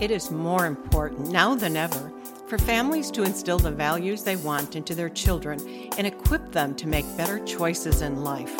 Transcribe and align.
It 0.00 0.10
is 0.10 0.30
more 0.30 0.64
important 0.64 1.30
now 1.30 1.54
than 1.54 1.76
ever 1.76 2.10
for 2.46 2.56
families 2.56 3.10
to 3.10 3.22
instill 3.22 3.58
the 3.58 3.70
values 3.70 4.22
they 4.22 4.36
want 4.36 4.74
into 4.74 4.94
their 4.94 5.10
children 5.10 5.60
and 5.98 6.06
equip 6.06 6.52
them 6.52 6.74
to 6.76 6.88
make 6.88 7.04
better 7.18 7.38
choices 7.44 8.00
in 8.00 8.24
life. 8.24 8.56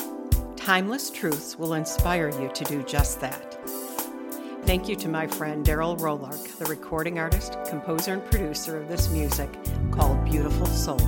Timeless 0.56 1.10
Truths 1.10 1.58
will 1.58 1.72
inspire 1.72 2.28
you 2.28 2.50
to 2.52 2.64
do 2.64 2.82
just 2.82 3.22
that. 3.22 3.56
Thank 4.66 4.86
you 4.86 4.96
to 4.96 5.08
my 5.08 5.26
friend 5.26 5.64
Daryl 5.64 5.98
Rolark, 5.98 6.58
the 6.58 6.66
recording 6.66 7.18
artist, 7.18 7.56
composer, 7.66 8.12
and 8.12 8.24
producer 8.26 8.76
of 8.76 8.88
this 8.88 9.08
music 9.08 9.50
called 9.90 10.22
Beautiful 10.26 10.66
Soul. 10.66 10.98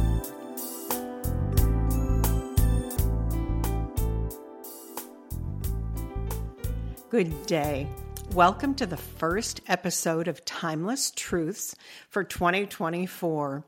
Good 7.11 7.45
day. 7.45 7.87
Welcome 8.35 8.77
to 8.77 8.87
the 8.87 8.97
first 8.97 9.61
episode 9.69 10.27
of 10.27 10.43
Timeless 10.47 11.11
Truths 11.15 11.77
for 12.09 12.25
2024. 12.25 13.63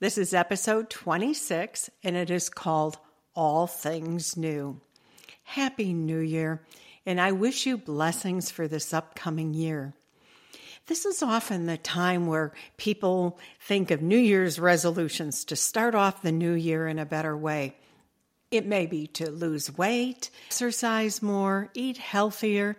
This 0.00 0.18
is 0.18 0.34
episode 0.34 0.90
26, 0.90 1.88
and 2.02 2.16
it 2.16 2.28
is 2.28 2.48
called 2.48 2.98
All 3.36 3.68
Things 3.68 4.36
New. 4.36 4.80
Happy 5.44 5.92
New 5.92 6.18
Year, 6.18 6.66
and 7.06 7.20
I 7.20 7.30
wish 7.30 7.64
you 7.64 7.78
blessings 7.78 8.50
for 8.50 8.66
this 8.66 8.92
upcoming 8.92 9.54
year. 9.54 9.94
This 10.86 11.06
is 11.06 11.22
often 11.22 11.66
the 11.66 11.78
time 11.78 12.26
where 12.26 12.52
people 12.76 13.38
think 13.60 13.92
of 13.92 14.02
New 14.02 14.18
Year's 14.18 14.58
resolutions 14.58 15.44
to 15.44 15.54
start 15.54 15.94
off 15.94 16.22
the 16.22 16.32
new 16.32 16.54
year 16.54 16.88
in 16.88 16.98
a 16.98 17.06
better 17.06 17.36
way. 17.36 17.76
It 18.50 18.66
may 18.66 18.86
be 18.86 19.06
to 19.06 19.30
lose 19.30 19.78
weight, 19.78 20.30
exercise 20.48 21.22
more, 21.22 21.70
eat 21.72 21.98
healthier 21.98 22.76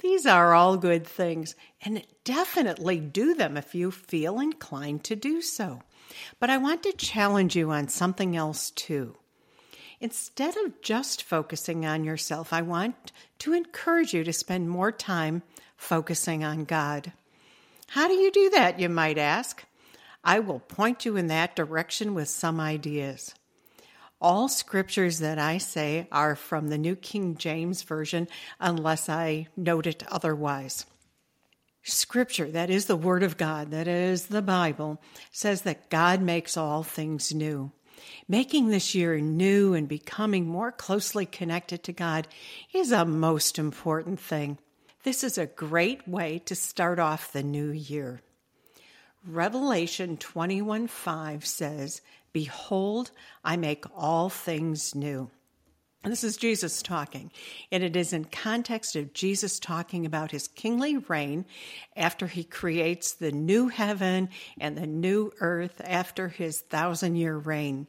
these 0.00 0.26
are 0.26 0.54
all 0.54 0.76
good 0.76 1.06
things, 1.06 1.54
and 1.82 2.04
definitely 2.24 3.00
do 3.00 3.34
them 3.34 3.56
if 3.56 3.74
you 3.74 3.90
feel 3.90 4.38
inclined 4.40 5.04
to 5.04 5.16
do 5.16 5.40
so. 5.40 5.82
But 6.38 6.50
I 6.50 6.58
want 6.58 6.82
to 6.82 6.92
challenge 6.92 7.56
you 7.56 7.70
on 7.70 7.88
something 7.88 8.36
else 8.36 8.70
too. 8.70 9.16
Instead 10.00 10.56
of 10.58 10.82
just 10.82 11.22
focusing 11.22 11.86
on 11.86 12.04
yourself, 12.04 12.52
I 12.52 12.62
want 12.62 13.12
to 13.38 13.54
encourage 13.54 14.12
you 14.12 14.24
to 14.24 14.32
spend 14.32 14.68
more 14.68 14.92
time 14.92 15.42
focusing 15.76 16.44
on 16.44 16.64
God. 16.64 17.12
How 17.88 18.06
do 18.06 18.14
you 18.14 18.30
do 18.30 18.50
that, 18.50 18.78
you 18.78 18.88
might 18.88 19.16
ask? 19.16 19.64
I 20.22 20.40
will 20.40 20.60
point 20.60 21.04
you 21.04 21.16
in 21.16 21.28
that 21.28 21.56
direction 21.56 22.12
with 22.12 22.28
some 22.28 22.60
ideas. 22.60 23.34
All 24.20 24.48
scriptures 24.48 25.18
that 25.18 25.38
I 25.38 25.58
say 25.58 26.08
are 26.10 26.34
from 26.34 26.68
the 26.68 26.78
New 26.78 26.96
King 26.96 27.36
James 27.36 27.82
Version, 27.82 28.28
unless 28.58 29.08
I 29.08 29.48
note 29.56 29.86
it 29.86 30.02
otherwise. 30.10 30.86
Scripture, 31.82 32.50
that 32.50 32.70
is 32.70 32.86
the 32.86 32.96
Word 32.96 33.22
of 33.22 33.36
God, 33.36 33.70
that 33.70 33.86
is 33.86 34.26
the 34.26 34.42
Bible, 34.42 35.00
says 35.30 35.62
that 35.62 35.90
God 35.90 36.20
makes 36.20 36.56
all 36.56 36.82
things 36.82 37.32
new. 37.32 37.70
Making 38.26 38.68
this 38.68 38.94
year 38.94 39.20
new 39.20 39.74
and 39.74 39.86
becoming 39.86 40.46
more 40.46 40.72
closely 40.72 41.26
connected 41.26 41.82
to 41.84 41.92
God 41.92 42.26
is 42.72 42.92
a 42.92 43.04
most 43.04 43.58
important 43.58 44.18
thing. 44.18 44.58
This 45.04 45.22
is 45.22 45.38
a 45.38 45.46
great 45.46 46.08
way 46.08 46.40
to 46.46 46.54
start 46.54 46.98
off 46.98 47.32
the 47.32 47.42
new 47.42 47.70
year. 47.70 48.20
Revelation 49.24 50.16
21 50.16 50.88
5 50.88 51.46
says, 51.46 52.00
Behold, 52.36 53.12
I 53.42 53.56
make 53.56 53.86
all 53.96 54.28
things 54.28 54.94
new. 54.94 55.30
And 56.04 56.12
this 56.12 56.22
is 56.22 56.36
Jesus 56.36 56.82
talking, 56.82 57.32
and 57.72 57.82
it 57.82 57.96
is 57.96 58.12
in 58.12 58.26
context 58.26 58.94
of 58.94 59.14
Jesus 59.14 59.58
talking 59.58 60.04
about 60.04 60.32
his 60.32 60.46
kingly 60.46 60.98
reign 60.98 61.46
after 61.96 62.26
he 62.26 62.44
creates 62.44 63.14
the 63.14 63.32
new 63.32 63.68
heaven 63.68 64.28
and 64.60 64.76
the 64.76 64.86
new 64.86 65.32
earth 65.40 65.80
after 65.82 66.28
his 66.28 66.60
thousand 66.60 67.16
year 67.16 67.38
reign. 67.38 67.86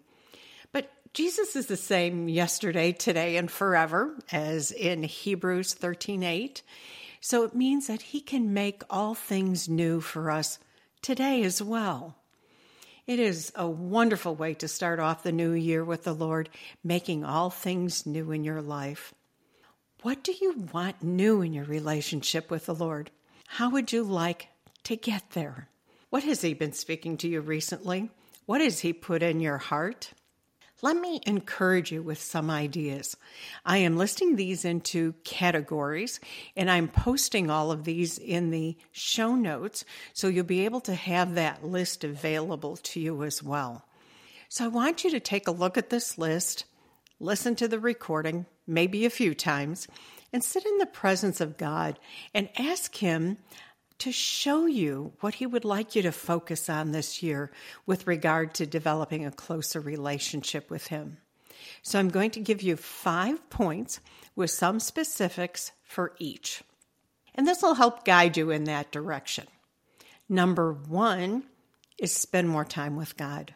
But 0.72 0.90
Jesus 1.13 1.57
is 1.57 1.66
the 1.66 1.75
same 1.75 2.30
yesterday, 2.30 2.94
today, 2.94 3.36
and 3.36 3.52
forever, 3.52 4.18
as 4.31 4.72
in 4.72 5.03
Hebrews 5.03 5.74
13 5.74 6.24
8. 6.24 6.62
So 7.19 7.44
it 7.44 7.53
means 7.53 7.88
that 7.88 8.02
he 8.02 8.22
can 8.22 8.53
make 8.53 8.81
all 8.90 9.13
things 9.13 9.68
new 9.68 10.00
for 10.00 10.31
us 10.31 10.57
today 11.02 11.44
as 11.44 11.62
well. 11.62 12.16
It 13.07 13.19
is 13.19 13.53
a 13.56 13.66
wonderful 13.66 14.35
way 14.35 14.53
to 14.56 14.68
start 14.68 15.00
off 15.00 15.23
the 15.23 15.31
new 15.31 15.53
year 15.53 15.81
with 15.85 16.03
the 16.03 16.13
Lord, 16.13 16.50
making 16.84 17.23
all 17.23 17.50
things 17.50 18.06
new 18.06 18.31
in 18.31 18.44
your 18.44 18.62
life. 18.62 19.13
What 20.01 20.25
do 20.25 20.34
you 20.34 20.68
want 20.73 21.01
new 21.01 21.41
in 21.41 21.53
your 21.53 21.63
relationship 21.63 22.51
with 22.51 22.66
the 22.66 22.75
Lord? 22.75 23.09
How 23.47 23.69
would 23.69 23.94
you 23.94 24.03
like 24.03 24.50
to 24.84 24.97
get 24.97 25.31
there? 25.31 25.69
What 26.09 26.23
has 26.23 26.41
He 26.41 26.53
been 26.53 26.73
speaking 26.73 27.16
to 27.19 27.29
you 27.29 27.40
recently? 27.40 28.09
What 28.45 28.59
has 28.59 28.81
He 28.81 28.91
put 28.91 29.24
in 29.24 29.39
your 29.39 29.57
heart? 29.57 30.12
Let 30.83 30.95
me 30.95 31.21
encourage 31.25 31.91
you 31.91 32.03
with 32.03 32.21
some 32.21 32.51
ideas. 32.51 33.17
I 33.65 33.77
am 33.77 33.97
listing 33.97 34.35
these 34.35 34.63
into 34.63 35.13
categories 35.23 36.19
and 36.55 36.69
I'm 36.69 36.88
posting 36.88 37.49
all 37.49 37.71
of 37.71 37.83
these 37.83 38.19
in 38.19 38.51
the 38.51 38.77
show 38.91 39.33
notes 39.33 39.85
so 40.13 40.27
you'll 40.27 40.43
be 40.43 40.65
able 40.65 40.81
to 40.81 40.93
have 40.93 41.33
that 41.33 41.65
list 41.65 42.03
available 42.03 42.77
to 42.77 42.99
you 42.99 43.23
as 43.23 43.41
well. 43.41 43.85
So 44.49 44.65
I 44.65 44.67
want 44.67 45.03
you 45.03 45.09
to 45.11 45.19
take 45.19 45.47
a 45.47 45.51
look 45.51 45.79
at 45.79 45.89
this 45.89 46.17
list, 46.19 46.65
listen 47.19 47.55
to 47.55 47.67
the 47.67 47.79
recording, 47.79 48.45
maybe 48.67 49.03
a 49.03 49.09
few 49.09 49.33
times, 49.33 49.88
and 50.31 50.44
sit 50.44 50.65
in 50.65 50.77
the 50.77 50.85
presence 50.85 51.41
of 51.41 51.57
God 51.57 51.97
and 52.33 52.49
ask 52.57 52.95
Him 52.95 53.38
to 54.00 54.12
show 54.12 54.66
you 54.66 55.13
what 55.19 55.35
He 55.35 55.46
would 55.46 55.66
like 55.66 55.96
you 55.96 56.02
to 56.03 56.12
focus 56.12 56.69
on 56.69 56.91
this 56.91 57.24
year 57.24 57.52
with 57.85 58.08
regard 58.08 58.53
to 58.56 58.66
developing 58.66 59.25
a 59.25 59.31
closer 59.31 59.80
relationship 59.80 60.69
with 60.69 60.88
Him. 60.88 61.18
So 61.81 62.00
I'm 62.00 62.09
going 62.09 62.31
to 62.31 62.40
give 62.40 62.62
you 62.62 62.75
five 62.75 63.50
points 63.50 64.00
with 64.36 64.52
some 64.52 64.80
specifics 64.80 65.72
for 65.84 66.13
each. 66.19 66.62
And 67.36 67.47
this 67.47 67.62
will 67.62 67.75
help 67.75 68.06
guide 68.06 68.38
you 68.38 68.52
in 68.52 68.66
that 68.66 68.91
direction. 68.91 69.47
Number 70.30 70.74
one 70.74 71.44
is 71.97 72.12
spend 72.12 72.50
more 72.50 72.66
time 72.66 72.96
with 72.96 73.18
God. 73.18 73.53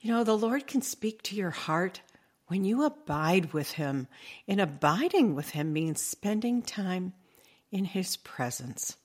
You 0.00 0.12
know, 0.12 0.24
the 0.24 0.36
Lord 0.36 0.66
can 0.66 0.82
speak 0.82 1.22
to 1.22 1.36
your 1.36 1.50
heart 1.50 2.00
when 2.46 2.64
you 2.64 2.84
abide 2.84 3.52
with 3.52 3.72
Him. 3.72 4.08
And 4.46 4.60
abiding 4.60 5.34
with 5.34 5.50
Him 5.50 5.72
means 5.72 6.00
spending 6.00 6.62
time 6.62 7.12
in 7.70 7.84
His 7.84 8.16
presence. 8.16 8.96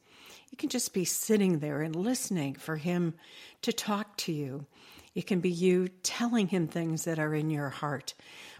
You 0.53 0.57
can 0.57 0.69
just 0.69 0.93
be 0.93 1.03
sitting 1.03 1.57
there 1.57 1.81
and 1.81 1.95
listening 1.95 2.53
for 2.53 2.77
Him 2.77 3.15
to 3.63 3.73
talk 3.73 4.15
to 4.17 4.31
you. 4.31 4.67
It 5.15 5.25
can 5.25 5.39
be 5.39 5.49
you 5.49 5.87
telling 6.03 6.49
Him 6.49 6.67
things 6.67 7.05
that 7.05 7.17
are 7.17 7.33
in 7.33 7.49
your 7.49 7.69
heart. 7.69 8.13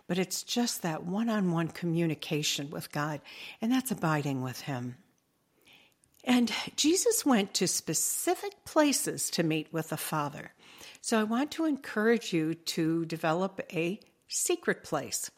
But 0.07 0.17
it's 0.17 0.41
just 0.41 0.81
that 0.81 1.03
one 1.03 1.29
on 1.29 1.51
one 1.51 1.67
communication 1.67 2.71
with 2.71 2.91
God, 2.91 3.21
and 3.61 3.71
that's 3.71 3.91
abiding 3.91 4.41
with 4.41 4.61
Him. 4.61 4.95
And 6.23 6.51
Jesus 6.75 7.27
went 7.27 7.53
to 7.53 7.67
specific 7.67 8.65
places 8.65 9.29
to 9.29 9.43
meet 9.43 9.71
with 9.71 9.89
the 9.89 9.95
Father. 9.95 10.51
So 10.99 11.19
I 11.19 11.25
want 11.25 11.51
to 11.51 11.65
encourage 11.65 12.33
you 12.33 12.55
to 12.55 13.05
develop 13.05 13.61
a 13.71 13.99
secret 14.27 14.83
place. 14.83 15.29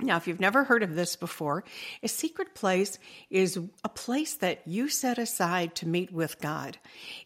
Now, 0.00 0.16
if 0.16 0.28
you've 0.28 0.40
never 0.40 0.64
heard 0.64 0.84
of 0.84 0.94
this 0.94 1.16
before, 1.16 1.64
a 2.02 2.08
secret 2.08 2.54
place 2.54 2.98
is 3.30 3.58
a 3.82 3.88
place 3.88 4.34
that 4.36 4.62
you 4.64 4.88
set 4.88 5.18
aside 5.18 5.74
to 5.76 5.88
meet 5.88 6.12
with 6.12 6.40
God. 6.40 6.78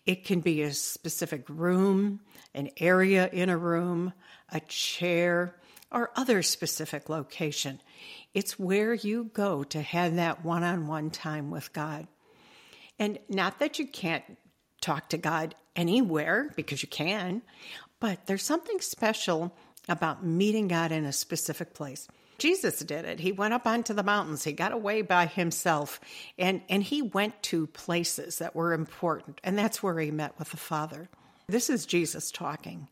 It 0.07 0.25
can 0.25 0.41
be 0.41 0.63
a 0.63 0.73
specific 0.73 1.45
room, 1.49 2.21
an 2.55 2.71
area 2.79 3.29
in 3.31 3.51
a 3.51 3.59
room, 3.59 4.15
a 4.51 4.61
chair, 4.61 5.57
or 5.91 6.11
other 6.17 6.43
specific 6.43 7.11
location. 7.11 7.81
It's 8.33 8.59
where 8.59 8.95
you 8.95 9.25
go 9.35 9.65
to 9.65 9.83
have 9.83 10.17
that 10.17 10.43
one 10.43 10.63
on 10.63 10.87
one 10.87 11.11
time 11.11 11.51
with 11.51 11.75
God. 11.75 12.07
And 12.99 13.19
not 13.29 13.59
that 13.59 13.79
you 13.79 13.87
can't 13.87 14.25
talk 14.81 15.11
to 15.11 15.19
God 15.19 15.55
anywhere, 15.77 16.51
because 16.57 16.83
you 16.83 16.89
can, 16.89 17.43
but 18.01 18.27
there's 18.27 18.43
something 18.43 18.81
special 18.81 19.55
about 19.89 20.25
meeting 20.25 20.69
God 20.69 20.93
in 20.93 21.05
a 21.05 21.13
specific 21.13 21.75
place. 21.75 22.09
Jesus 22.43 22.81
did 22.81 23.05
it. 23.05 23.21
He 23.21 23.31
went 23.31 23.55
up 23.55 23.69
onto 23.69 23.95
the 23.95 24.03
mountains. 24.03 24.43
He 24.43 24.53
got 24.53 24.73
away 24.73 25.03
by 25.03 25.27
himself 25.27 26.01
and, 26.37 26.61
and 26.69 26.83
he 26.83 27.01
went 27.01 27.41
to 27.45 27.69
places 27.69 28.39
that 28.39 28.57
were 28.57 28.73
important. 28.73 29.41
And 29.45 29.57
that's 29.57 29.81
where 29.81 29.97
he 30.01 30.11
met 30.11 30.37
with 30.41 30.51
the 30.51 30.57
Father. 30.57 31.09
This 31.47 31.71
is 31.71 31.87
Jesus 31.87 32.33
talking. 32.33 32.89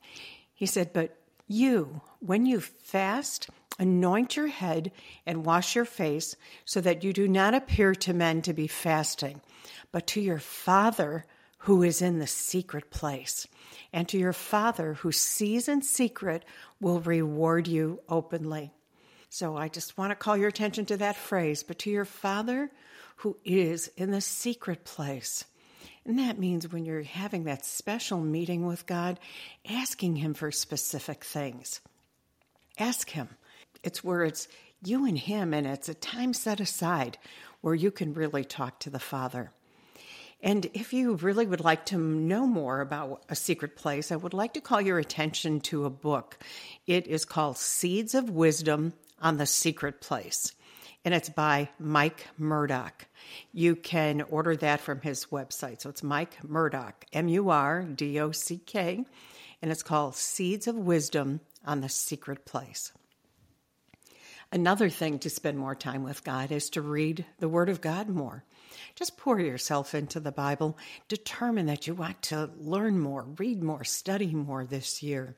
He 0.55 0.67
said, 0.67 0.93
But 0.93 1.17
you, 1.49 2.01
when 2.21 2.47
you 2.47 2.61
fast, 2.61 3.51
anoint 3.77 4.37
your 4.37 4.47
head 4.47 4.93
and 5.27 5.45
wash 5.45 5.75
your 5.75 5.85
face 5.85 6.37
so 6.65 6.81
that 6.83 7.03
you 7.03 7.13
do 7.13 7.27
not 7.27 7.53
appear 7.53 7.93
to 7.97 8.15
men 8.15 8.43
to 8.43 8.53
be 8.53 8.69
fasting, 8.69 9.41
but 9.91 10.07
to 10.07 10.21
your 10.21 10.39
Father 10.39 11.25
who 11.65 11.83
is 11.83 12.01
in 12.01 12.21
the 12.21 12.29
secret 12.29 12.93
place. 12.93 13.49
And 13.93 14.09
to 14.11 14.17
your 14.17 14.33
Father 14.33 14.95
who 14.95 15.11
sees 15.11 15.69
in 15.69 15.83
secret 15.83 16.45
will 16.81 17.01
reward 17.01 17.67
you 17.67 18.01
openly. 18.09 18.73
So 19.33 19.57
I 19.57 19.69
just 19.69 19.97
want 19.97 20.11
to 20.11 20.17
call 20.17 20.37
your 20.37 20.49
attention 20.49 20.87
to 20.87 20.97
that 20.99 21.15
phrase, 21.15 21.63
but 21.63 21.79
to 21.81 21.91
your 21.91 22.05
Father 22.05 22.69
who 23.17 23.37
is 23.45 23.89
in 23.97 24.11
the 24.11 24.21
secret 24.21 24.85
place. 24.85 25.45
And 26.05 26.19
that 26.19 26.39
means 26.39 26.73
when 26.73 26.85
you're 26.85 27.03
having 27.03 27.45
that 27.45 27.65
special 27.65 28.19
meeting 28.19 28.67
with 28.67 28.87
God, 28.87 29.21
asking 29.69 30.17
Him 30.17 30.35
for 30.35 30.51
specific 30.51 31.23
things. 31.23 31.81
Ask 32.77 33.11
Him. 33.11 33.29
It's 33.85 34.03
where 34.03 34.25
it's 34.25 34.49
you 34.83 35.07
and 35.07 35.19
Him, 35.19 35.55
and 35.55 35.67
it's 35.67 35.89
a 35.89 35.95
time 35.95 36.33
set 36.33 36.59
aside 36.59 37.17
where 37.61 37.75
you 37.75 37.93
can 37.93 38.15
really 38.15 38.45
talk 38.45 38.81
to 38.81 38.91
the 38.91 38.99
Father. 38.99 39.53
And 40.43 40.67
if 40.73 40.93
you 40.93 41.17
really 41.17 41.47
would 41.47 41.61
like 41.61 41.85
to 41.87 41.99
know 41.99 42.47
more 42.47 42.81
about 42.81 43.23
a 43.29 43.37
secret 43.37 43.77
place, 43.77 44.11
I 44.11 44.17
would 44.17 44.35
like 44.35 44.55
to 44.55 44.61
call 44.61 44.81
your 44.81 44.99
attention 44.99 45.61
to 45.61 45.85
a 45.85 45.91
book. 45.91 46.39
It 46.87 47.07
is 47.07 47.27
called 47.27 47.59
Seeds 47.59 48.15
of 48.15 48.31
Wisdom 48.31 48.95
on 49.21 49.37
the 49.37 49.47
Secret 49.47 50.01
Place, 50.01 50.55
and 51.05 51.15
it's 51.15 51.29
by 51.29 51.69
Mike 51.79 52.27
Murdock. 52.39 53.07
You 53.53 53.77
can 53.77 54.23
order 54.23 54.57
that 54.57 54.81
from 54.81 55.01
his 55.01 55.27
website. 55.27 55.83
So 55.83 55.91
it's 55.91 56.03
Mike 56.03 56.43
Murdock, 56.43 57.05
M 57.13 57.29
U 57.29 57.51
R 57.51 57.83
D 57.83 58.19
O 58.21 58.33
C 58.33 58.59
K, 58.59 59.05
and 59.63 59.71
it's 59.71 59.83
called 59.83 60.17
Seeds 60.17 60.67
of 60.67 60.77
Wisdom 60.77 61.41
on 61.65 61.81
the 61.81 61.89
Secret 61.89 62.45
Place. 62.45 62.93
Another 64.53 64.89
thing 64.89 65.21
to 65.21 65.31
spend 65.31 65.59
more 65.59 65.77
time 65.77 66.03
with 66.03 66.25
God 66.25 66.51
is 66.51 66.71
to 66.71 66.83
read 66.83 67.25
the 67.39 67.49
Word 67.49 67.69
of 67.69 67.81
God 67.81 68.09
more. 68.09 68.45
Just 68.95 69.17
pour 69.17 69.41
yourself 69.41 69.95
into 69.95 70.21
the 70.21 70.33
Bible. 70.33 70.77
Determine 71.09 71.67
that 71.67 71.87
you 71.87 71.95
want 71.95 72.23
to 72.23 72.51
learn 72.59 72.99
more, 72.99 73.27
read 73.39 73.63
more, 73.63 73.85
study 73.85 74.35
more 74.35 74.65
this 74.65 75.03
year. 75.03 75.37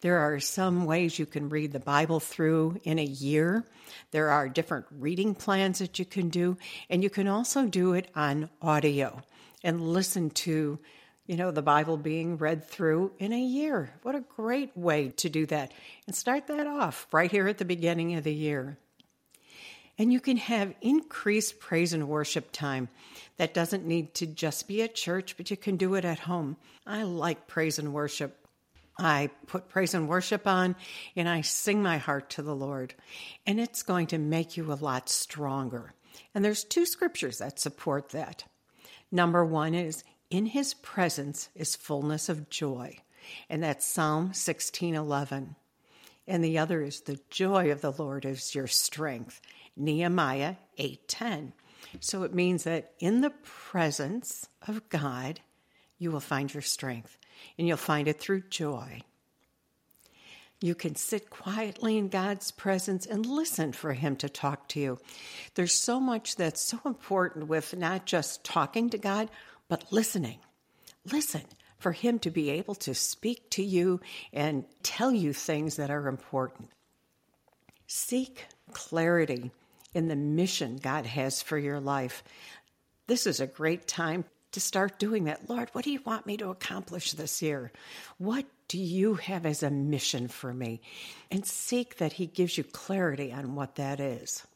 There 0.00 0.18
are 0.18 0.40
some 0.40 0.84
ways 0.84 1.18
you 1.18 1.26
can 1.26 1.48
read 1.48 1.72
the 1.72 1.80
Bible 1.80 2.20
through 2.20 2.80
in 2.84 2.98
a 2.98 3.04
year. 3.04 3.64
There 4.10 4.30
are 4.30 4.48
different 4.48 4.86
reading 4.90 5.34
plans 5.34 5.78
that 5.78 5.98
you 5.98 6.04
can 6.04 6.28
do, 6.28 6.56
and 6.90 7.02
you 7.02 7.10
can 7.10 7.28
also 7.28 7.66
do 7.66 7.94
it 7.94 8.08
on 8.14 8.50
audio 8.60 9.22
and 9.62 9.80
listen 9.80 10.30
to 10.30 10.78
you 11.26 11.36
know, 11.36 11.50
the 11.50 11.62
Bible 11.62 11.96
being 11.96 12.36
read 12.36 12.64
through 12.64 13.12
in 13.18 13.32
a 13.32 13.40
year. 13.40 13.94
What 14.02 14.14
a 14.14 14.20
great 14.20 14.76
way 14.76 15.10
to 15.18 15.28
do 15.28 15.46
that. 15.46 15.72
And 16.06 16.16
start 16.16 16.48
that 16.48 16.66
off 16.66 17.06
right 17.12 17.30
here 17.30 17.46
at 17.46 17.58
the 17.58 17.64
beginning 17.64 18.16
of 18.16 18.24
the 18.24 18.34
year. 18.34 18.76
And 20.02 20.12
you 20.12 20.18
can 20.18 20.36
have 20.36 20.74
increased 20.80 21.60
praise 21.60 21.92
and 21.92 22.08
worship 22.08 22.50
time. 22.50 22.88
That 23.36 23.54
doesn't 23.54 23.86
need 23.86 24.14
to 24.14 24.26
just 24.26 24.66
be 24.66 24.82
at 24.82 24.96
church, 24.96 25.36
but 25.36 25.48
you 25.48 25.56
can 25.56 25.76
do 25.76 25.94
it 25.94 26.04
at 26.04 26.18
home. 26.18 26.56
I 26.84 27.04
like 27.04 27.46
praise 27.46 27.78
and 27.78 27.94
worship. 27.94 28.36
I 28.98 29.30
put 29.46 29.68
praise 29.68 29.94
and 29.94 30.08
worship 30.08 30.44
on 30.48 30.74
and 31.14 31.28
I 31.28 31.42
sing 31.42 31.84
my 31.84 31.98
heart 31.98 32.30
to 32.30 32.42
the 32.42 32.52
Lord. 32.52 32.94
And 33.46 33.60
it's 33.60 33.84
going 33.84 34.08
to 34.08 34.18
make 34.18 34.56
you 34.56 34.72
a 34.72 34.74
lot 34.74 35.08
stronger. 35.08 35.94
And 36.34 36.44
there's 36.44 36.64
two 36.64 36.84
scriptures 36.84 37.38
that 37.38 37.60
support 37.60 38.08
that. 38.08 38.42
Number 39.12 39.44
one 39.44 39.72
is 39.72 40.02
in 40.30 40.46
his 40.46 40.74
presence 40.74 41.48
is 41.54 41.76
fullness 41.76 42.28
of 42.28 42.50
joy. 42.50 42.98
And 43.48 43.62
that's 43.62 43.86
Psalm 43.86 44.32
16:11. 44.32 45.54
And 46.26 46.42
the 46.42 46.58
other 46.58 46.82
is 46.82 47.02
the 47.02 47.20
joy 47.30 47.70
of 47.70 47.80
the 47.80 47.92
Lord 47.92 48.24
is 48.24 48.54
your 48.54 48.66
strength. 48.66 49.40
Nehemiah 49.76 50.56
8:10. 50.78 51.52
So 52.00 52.22
it 52.22 52.34
means 52.34 52.64
that 52.64 52.92
in 52.98 53.20
the 53.20 53.30
presence 53.30 54.48
of 54.66 54.88
God, 54.88 55.40
you 55.98 56.10
will 56.10 56.20
find 56.20 56.52
your 56.52 56.62
strength, 56.62 57.16
and 57.58 57.66
you'll 57.66 57.76
find 57.76 58.08
it 58.08 58.20
through 58.20 58.48
joy. 58.48 59.02
You 60.60 60.74
can 60.76 60.94
sit 60.94 61.28
quietly 61.28 61.98
in 61.98 62.08
God's 62.08 62.52
presence 62.52 63.04
and 63.04 63.26
listen 63.26 63.72
for 63.72 63.94
Him 63.94 64.14
to 64.16 64.28
talk 64.28 64.68
to 64.68 64.80
you. 64.80 64.98
There's 65.54 65.74
so 65.74 65.98
much 65.98 66.36
that's 66.36 66.62
so 66.62 66.80
important 66.84 67.48
with 67.48 67.76
not 67.76 68.06
just 68.06 68.44
talking 68.44 68.88
to 68.90 68.98
God, 68.98 69.28
but 69.68 69.92
listening. 69.92 70.38
Listen 71.10 71.42
for 71.78 71.90
Him 71.90 72.20
to 72.20 72.30
be 72.30 72.50
able 72.50 72.76
to 72.76 72.94
speak 72.94 73.50
to 73.50 73.64
you 73.64 74.00
and 74.32 74.64
tell 74.84 75.10
you 75.10 75.32
things 75.32 75.76
that 75.76 75.90
are 75.90 76.06
important. 76.06 76.70
Seek 77.88 78.46
clarity 78.72 79.50
in 79.94 80.08
the 80.08 80.16
mission 80.16 80.78
God 80.82 81.06
has 81.06 81.42
for 81.42 81.58
your 81.58 81.80
life. 81.80 82.22
This 83.06 83.26
is 83.26 83.40
a 83.40 83.46
great 83.46 83.86
time 83.86 84.24
to 84.52 84.60
start 84.60 84.98
doing 84.98 85.24
that. 85.24 85.48
Lord, 85.48 85.70
what 85.72 85.84
do 85.84 85.90
you 85.90 86.00
want 86.04 86.26
me 86.26 86.36
to 86.38 86.50
accomplish 86.50 87.12
this 87.12 87.42
year? 87.42 87.72
What 88.18 88.44
do 88.68 88.78
you 88.78 89.14
have 89.14 89.46
as 89.46 89.62
a 89.62 89.70
mission 89.70 90.28
for 90.28 90.52
me? 90.52 90.80
And 91.30 91.46
seek 91.46 91.96
that 91.98 92.14
He 92.14 92.26
gives 92.26 92.56
you 92.56 92.64
clarity 92.64 93.32
on 93.32 93.54
what 93.54 93.76
that 93.76 94.00
is. 94.00 94.46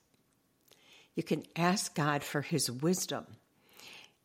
You 1.15 1.23
can 1.23 1.45
ask 1.57 1.95
God 1.95 2.23
for 2.23 2.43
His 2.43 2.71
wisdom 2.71 3.27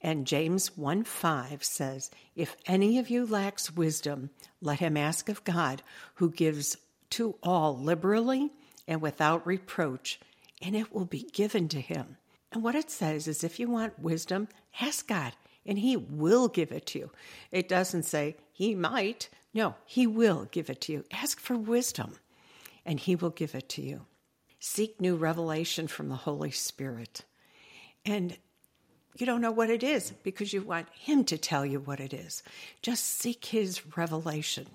and 0.02 0.26
James 0.26 0.76
1 0.76 1.04
5 1.04 1.64
says, 1.64 2.10
If 2.36 2.56
any 2.66 2.98
of 2.98 3.10
you 3.10 3.26
lacks 3.26 3.72
wisdom, 3.72 4.32
let 4.60 4.80
him 4.80 4.98
ask 4.98 5.30
of 5.30 5.44
God, 5.44 5.84
who 6.16 6.32
gives 6.32 6.76
to 7.12 7.36
all 7.44 7.78
liberally 7.78 8.50
and 8.88 9.02
without 9.02 9.46
reproach, 9.46 10.20
and 10.62 10.76
it 10.76 10.94
will 10.94 11.06
be 11.06 11.24
given 11.34 11.68
to 11.70 11.82
him. 11.82 12.18
And 12.52 12.64
what 12.64 12.76
it 12.76 12.92
says 12.92 13.28
is 13.28 13.44
if 13.44 13.60
you 13.60 13.70
want 13.70 14.00
wisdom, 14.00 14.48
ask 14.80 15.08
God, 15.08 15.34
and 15.66 15.80
he 15.80 15.96
will 15.96 16.48
give 16.48 16.72
it 16.72 16.86
to 16.88 17.00
you. 17.00 17.12
It 17.52 17.70
doesn't 17.70 18.04
say 18.04 18.36
he 18.52 18.76
might. 18.76 19.30
No, 19.54 19.76
he 19.86 20.08
will 20.08 20.48
give 20.52 20.70
it 20.70 20.82
to 20.82 20.94
you. 20.94 21.06
Ask 21.12 21.40
for 21.40 21.56
wisdom, 21.58 22.16
and 22.86 23.00
he 23.00 23.16
will 23.16 23.30
give 23.30 23.56
it 23.56 23.70
to 23.70 23.82
you. 23.82 24.06
Seek 24.60 25.02
new 25.02 25.16
revelation 25.16 25.88
from 25.88 26.10
the 26.10 26.16
Holy 26.16 26.52
Spirit. 26.52 27.24
And 28.06 28.38
you 29.18 29.26
don't 29.26 29.42
know 29.42 29.52
what 29.52 29.70
it 29.70 29.84
is 29.84 30.12
because 30.24 30.54
you 30.54 30.62
want 30.62 30.88
Him 30.94 31.24
to 31.26 31.38
tell 31.38 31.66
you 31.66 31.80
what 31.80 32.00
it 32.00 32.14
is. 32.14 32.44
Just 32.82 33.04
seek 33.06 33.46
His 33.46 33.98
revelation. 33.98 34.68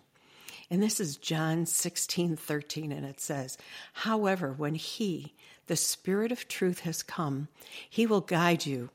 And 0.70 0.82
this 0.82 0.98
is 0.98 1.16
John 1.16 1.64
16, 1.66 2.36
13, 2.36 2.92
and 2.92 3.06
it 3.06 3.20
says, 3.20 3.56
However, 3.92 4.52
when 4.52 4.74
He, 4.74 5.34
the 5.66 5.76
Spirit 5.76 6.32
of 6.32 6.48
truth, 6.48 6.80
has 6.80 7.02
come, 7.02 7.48
He 7.88 8.06
will 8.06 8.20
guide 8.20 8.66
you 8.66 8.90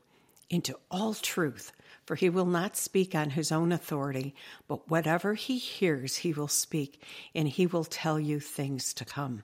into 0.50 0.78
all 0.90 1.14
truth, 1.14 1.72
for 2.04 2.14
He 2.14 2.28
will 2.28 2.46
not 2.46 2.76
speak 2.76 3.14
on 3.14 3.30
His 3.30 3.50
own 3.50 3.72
authority, 3.72 4.34
but 4.68 4.90
whatever 4.90 5.32
He 5.34 5.56
hears, 5.56 6.16
He 6.16 6.32
will 6.32 6.48
speak, 6.48 7.02
and 7.34 7.48
He 7.48 7.66
will 7.66 7.84
tell 7.84 8.20
you 8.20 8.38
things 8.38 8.92
to 8.94 9.06
come. 9.06 9.42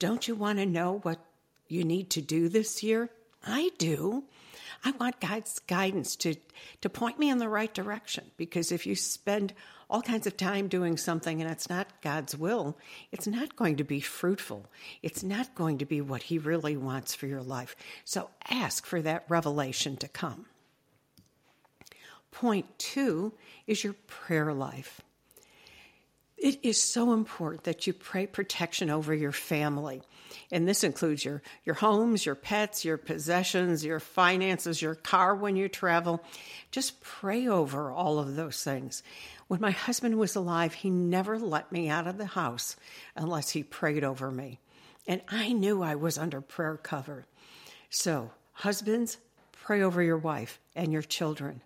Don't 0.00 0.26
you 0.26 0.34
want 0.34 0.58
to 0.58 0.66
know 0.66 0.98
what 1.02 1.24
you 1.68 1.84
need 1.84 2.10
to 2.10 2.20
do 2.20 2.48
this 2.48 2.82
year? 2.82 3.08
I 3.46 3.70
do. 3.78 4.24
I 4.84 4.90
want 4.92 5.20
God's 5.20 5.60
guidance 5.60 6.16
to, 6.16 6.34
to 6.80 6.90
point 6.90 7.18
me 7.18 7.30
in 7.30 7.38
the 7.38 7.48
right 7.48 7.72
direction 7.72 8.24
because 8.36 8.72
if 8.72 8.86
you 8.86 8.96
spend 8.96 9.54
all 9.92 10.00
kinds 10.00 10.26
of 10.26 10.38
time 10.38 10.68
doing 10.68 10.96
something 10.96 11.42
and 11.42 11.50
it's 11.50 11.68
not 11.68 11.86
God's 12.00 12.34
will, 12.34 12.78
it's 13.12 13.26
not 13.26 13.56
going 13.56 13.76
to 13.76 13.84
be 13.84 14.00
fruitful. 14.00 14.66
It's 15.02 15.22
not 15.22 15.54
going 15.54 15.76
to 15.78 15.84
be 15.84 16.00
what 16.00 16.22
He 16.24 16.38
really 16.38 16.78
wants 16.78 17.14
for 17.14 17.26
your 17.26 17.42
life. 17.42 17.76
So 18.06 18.30
ask 18.48 18.86
for 18.86 19.02
that 19.02 19.26
revelation 19.28 19.98
to 19.98 20.08
come. 20.08 20.46
Point 22.30 22.78
two 22.78 23.34
is 23.66 23.84
your 23.84 23.94
prayer 24.06 24.54
life. 24.54 25.02
It 26.42 26.58
is 26.64 26.82
so 26.82 27.12
important 27.12 27.62
that 27.64 27.86
you 27.86 27.92
pray 27.92 28.26
protection 28.26 28.90
over 28.90 29.14
your 29.14 29.30
family. 29.30 30.02
And 30.50 30.66
this 30.66 30.82
includes 30.82 31.24
your, 31.24 31.40
your 31.64 31.76
homes, 31.76 32.26
your 32.26 32.34
pets, 32.34 32.84
your 32.84 32.96
possessions, 32.96 33.84
your 33.84 34.00
finances, 34.00 34.82
your 34.82 34.96
car 34.96 35.36
when 35.36 35.54
you 35.54 35.68
travel. 35.68 36.20
Just 36.72 37.00
pray 37.00 37.46
over 37.46 37.92
all 37.92 38.18
of 38.18 38.34
those 38.34 38.60
things. 38.60 39.04
When 39.46 39.60
my 39.60 39.70
husband 39.70 40.18
was 40.18 40.34
alive, 40.34 40.74
he 40.74 40.90
never 40.90 41.38
let 41.38 41.70
me 41.70 41.88
out 41.88 42.08
of 42.08 42.18
the 42.18 42.26
house 42.26 42.74
unless 43.14 43.50
he 43.50 43.62
prayed 43.62 44.02
over 44.02 44.32
me. 44.32 44.58
And 45.06 45.22
I 45.28 45.52
knew 45.52 45.80
I 45.80 45.94
was 45.94 46.18
under 46.18 46.40
prayer 46.40 46.76
cover. 46.76 47.24
So, 47.88 48.32
husbands, 48.50 49.18
pray 49.52 49.80
over 49.80 50.02
your 50.02 50.18
wife 50.18 50.58
and 50.74 50.92
your 50.92 51.02
children. 51.02 51.62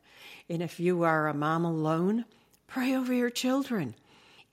And 0.50 0.62
if 0.62 0.78
you 0.78 1.04
are 1.04 1.28
a 1.28 1.35
mom 1.35 1.64
alone, 1.64 2.26
pray 2.66 2.95
over 2.95 3.14
your 3.14 3.30
children. 3.30 3.95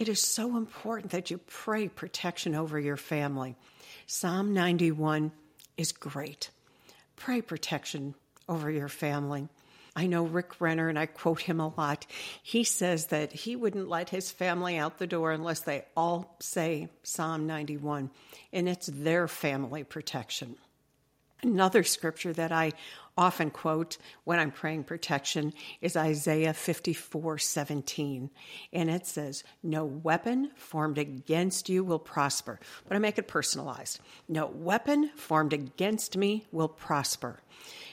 It 0.04 0.10
is 0.10 0.20
so 0.20 0.58
important 0.58 1.14
that 1.14 1.32
you 1.32 1.38
pray 1.38 1.88
protection 1.88 2.56
over 2.56 2.78
your 2.78 2.98
family. 2.98 3.56
Psalm 4.06 4.54
91 4.54 5.32
is 5.78 5.94
great. 5.94 6.50
Pray 7.16 7.42
protection 7.42 8.14
over 8.50 8.70
your 8.70 8.90
family. 8.90 9.48
I 9.96 10.08
know 10.08 10.26
Rick 10.26 10.60
Renner, 10.60 10.90
and 10.90 11.00
I 11.00 11.06
quote 11.06 11.40
him 11.40 11.62
a 11.62 11.74
lot. 11.78 12.06
He 12.42 12.66
says 12.66 13.06
that 13.06 13.32
he 13.32 13.56
wouldn't 13.56 13.88
let 13.88 14.10
his 14.10 14.30
family 14.30 14.78
out 14.78 14.98
the 14.98 15.08
door 15.08 15.32
unless 15.32 15.62
they 15.62 15.86
all 15.96 16.36
say 16.42 16.90
Psalm 17.04 17.48
91, 17.48 18.10
and 18.52 18.68
it's 18.68 18.88
their 18.88 19.30
family 19.30 19.86
protection. 19.86 20.58
Another 21.42 21.84
scripture 21.84 22.34
that 22.34 22.52
I 22.52 22.74
often 23.18 23.52
quote 23.52 23.98
when 24.24 24.40
I'm 24.40 24.52
praying 24.52 24.86
protection 24.86 25.54
is 25.82 25.96
Isaiah 25.96 26.54
54 26.54 27.38
17. 27.38 28.30
And 28.72 28.90
it 28.90 29.06
says, 29.06 29.44
No 29.62 29.86
weapon 29.86 30.52
formed 30.56 30.98
against 30.98 31.70
you 31.70 31.84
will 31.84 32.00
prosper. 32.00 32.60
But 32.88 32.96
I 32.96 33.00
make 33.00 33.18
it 33.18 33.28
personalized. 33.28 34.00
No 34.28 34.48
weapon 34.48 35.12
formed 35.16 35.54
against 35.54 36.18
me 36.18 36.46
will 36.52 36.70
prosper. 36.70 37.40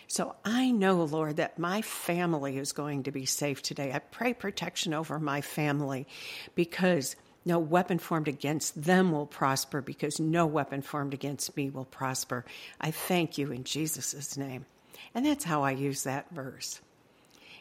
So 0.06 0.34
I 0.44 0.72
know, 0.72 1.04
Lord, 1.04 1.36
that 1.36 1.58
my 1.58 1.82
family 1.82 2.58
is 2.58 2.72
going 2.72 3.04
to 3.04 3.12
be 3.12 3.26
safe 3.26 3.62
today. 3.62 3.92
I 3.92 4.00
pray 4.00 4.34
protection 4.34 4.92
over 4.92 5.20
my 5.20 5.40
family 5.40 6.08
because 6.56 7.14
no 7.44 7.58
weapon 7.58 7.98
formed 7.98 8.26
against 8.26 8.82
them 8.82 9.12
will 9.12 9.26
prosper 9.26 9.80
because 9.80 10.18
no 10.18 10.46
weapon 10.46 10.82
formed 10.82 11.14
against 11.14 11.56
me 11.56 11.70
will 11.70 11.84
prosper. 11.84 12.44
I 12.80 12.90
thank 12.90 13.38
you 13.38 13.52
in 13.52 13.64
Jesus' 13.64 14.36
name. 14.36 14.66
And 15.14 15.26
that's 15.26 15.44
how 15.44 15.62
I 15.62 15.72
use 15.72 16.04
that 16.04 16.30
verse. 16.30 16.80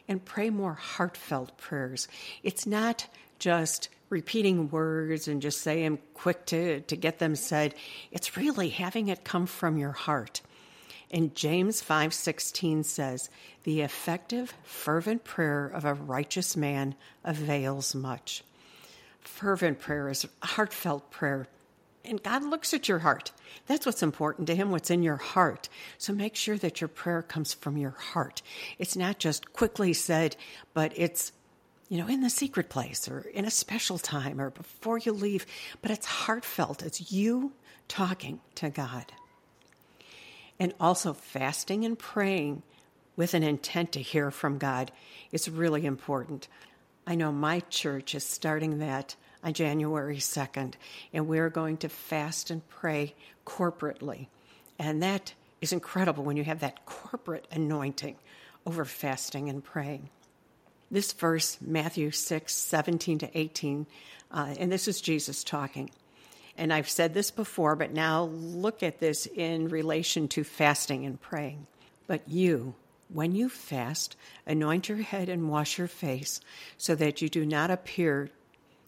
And 0.08 0.24
pray 0.24 0.50
more 0.50 0.74
heartfelt 0.74 1.56
prayers. 1.56 2.08
It's 2.42 2.66
not 2.66 3.06
just 3.38 3.88
repeating 4.08 4.70
words 4.70 5.28
and 5.28 5.40
just 5.40 5.60
saying 5.62 5.98
quick 6.14 6.46
to, 6.46 6.80
to 6.80 6.96
get 6.96 7.18
them 7.18 7.36
said. 7.36 7.74
It's 8.10 8.36
really 8.36 8.70
having 8.70 9.08
it 9.08 9.24
come 9.24 9.46
from 9.46 9.78
your 9.78 9.92
heart. 9.92 10.42
And 11.10 11.34
James 11.34 11.82
5:16 11.82 12.84
says, 12.84 13.30
"The 13.64 13.80
effective 13.80 14.54
fervent 14.62 15.24
prayer 15.24 15.66
of 15.66 15.84
a 15.84 15.94
righteous 15.94 16.56
man 16.56 16.94
avails 17.24 17.94
much." 17.94 18.44
Fervent 19.20 19.80
prayer 19.80 20.08
is 20.08 20.26
heartfelt 20.42 21.10
prayer. 21.10 21.48
And 22.04 22.22
God 22.22 22.42
looks 22.42 22.72
at 22.72 22.88
your 22.88 23.00
heart. 23.00 23.32
That's 23.66 23.84
what's 23.84 24.02
important 24.02 24.46
to 24.46 24.54
Him, 24.54 24.70
what's 24.70 24.90
in 24.90 25.02
your 25.02 25.16
heart. 25.16 25.68
So 25.98 26.12
make 26.12 26.34
sure 26.34 26.56
that 26.58 26.80
your 26.80 26.88
prayer 26.88 27.22
comes 27.22 27.52
from 27.52 27.76
your 27.76 27.90
heart. 27.90 28.42
It's 28.78 28.96
not 28.96 29.18
just 29.18 29.52
quickly 29.52 29.92
said, 29.92 30.36
but 30.72 30.92
it's, 30.96 31.32
you 31.88 31.98
know, 31.98 32.08
in 32.08 32.22
the 32.22 32.30
secret 32.30 32.70
place 32.70 33.08
or 33.08 33.20
in 33.20 33.44
a 33.44 33.50
special 33.50 33.98
time 33.98 34.40
or 34.40 34.50
before 34.50 34.98
you 34.98 35.12
leave. 35.12 35.44
But 35.82 35.90
it's 35.90 36.06
heartfelt. 36.06 36.82
It's 36.82 37.12
you 37.12 37.52
talking 37.86 38.40
to 38.56 38.70
God. 38.70 39.12
And 40.58 40.74
also 40.80 41.12
fasting 41.12 41.84
and 41.84 41.98
praying 41.98 42.62
with 43.16 43.34
an 43.34 43.42
intent 43.42 43.92
to 43.92 44.00
hear 44.00 44.30
from 44.30 44.58
God 44.58 44.90
is 45.32 45.50
really 45.50 45.84
important. 45.84 46.48
I 47.06 47.14
know 47.14 47.32
my 47.32 47.60
church 47.68 48.14
is 48.14 48.24
starting 48.24 48.78
that 48.78 49.16
on 49.42 49.52
January 49.52 50.18
2nd, 50.18 50.74
and 51.12 51.26
we're 51.26 51.50
going 51.50 51.76
to 51.78 51.88
fast 51.88 52.50
and 52.50 52.66
pray 52.68 53.14
corporately. 53.46 54.26
And 54.78 55.02
that 55.02 55.34
is 55.60 55.72
incredible 55.72 56.24
when 56.24 56.36
you 56.36 56.44
have 56.44 56.60
that 56.60 56.84
corporate 56.86 57.46
anointing 57.50 58.16
over 58.66 58.84
fasting 58.84 59.48
and 59.48 59.62
praying. 59.62 60.08
This 60.90 61.12
verse, 61.12 61.58
Matthew 61.60 62.10
6, 62.10 62.52
17 62.52 63.18
to 63.18 63.38
18, 63.38 63.86
uh, 64.32 64.54
and 64.58 64.70
this 64.72 64.88
is 64.88 65.00
Jesus 65.00 65.44
talking. 65.44 65.90
And 66.58 66.72
I've 66.72 66.90
said 66.90 67.14
this 67.14 67.30
before, 67.30 67.76
but 67.76 67.92
now 67.92 68.24
look 68.24 68.82
at 68.82 69.00
this 69.00 69.26
in 69.26 69.68
relation 69.68 70.28
to 70.28 70.44
fasting 70.44 71.06
and 71.06 71.20
praying. 71.20 71.66
But 72.06 72.28
you, 72.28 72.74
when 73.08 73.34
you 73.34 73.48
fast, 73.48 74.16
anoint 74.46 74.88
your 74.88 74.98
head 74.98 75.28
and 75.28 75.48
wash 75.48 75.78
your 75.78 75.88
face, 75.88 76.40
so 76.76 76.94
that 76.96 77.22
you 77.22 77.28
do 77.28 77.46
not 77.46 77.70
appear 77.70 78.30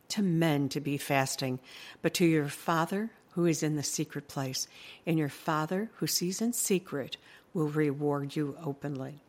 to 0.08 0.22
men 0.22 0.68
to 0.70 0.80
be 0.80 0.98
fasting, 0.98 1.58
but 2.02 2.14
to 2.14 2.26
your 2.26 2.48
Father 2.48 3.10
who 3.32 3.46
is 3.46 3.62
in 3.62 3.76
the 3.76 3.82
secret 3.82 4.28
place. 4.28 4.68
And 5.06 5.18
your 5.18 5.28
Father 5.28 5.90
who 5.96 6.06
sees 6.06 6.40
in 6.40 6.52
secret 6.52 7.16
will 7.54 7.68
reward 7.68 8.36
you 8.36 8.56
openly. 8.62 9.22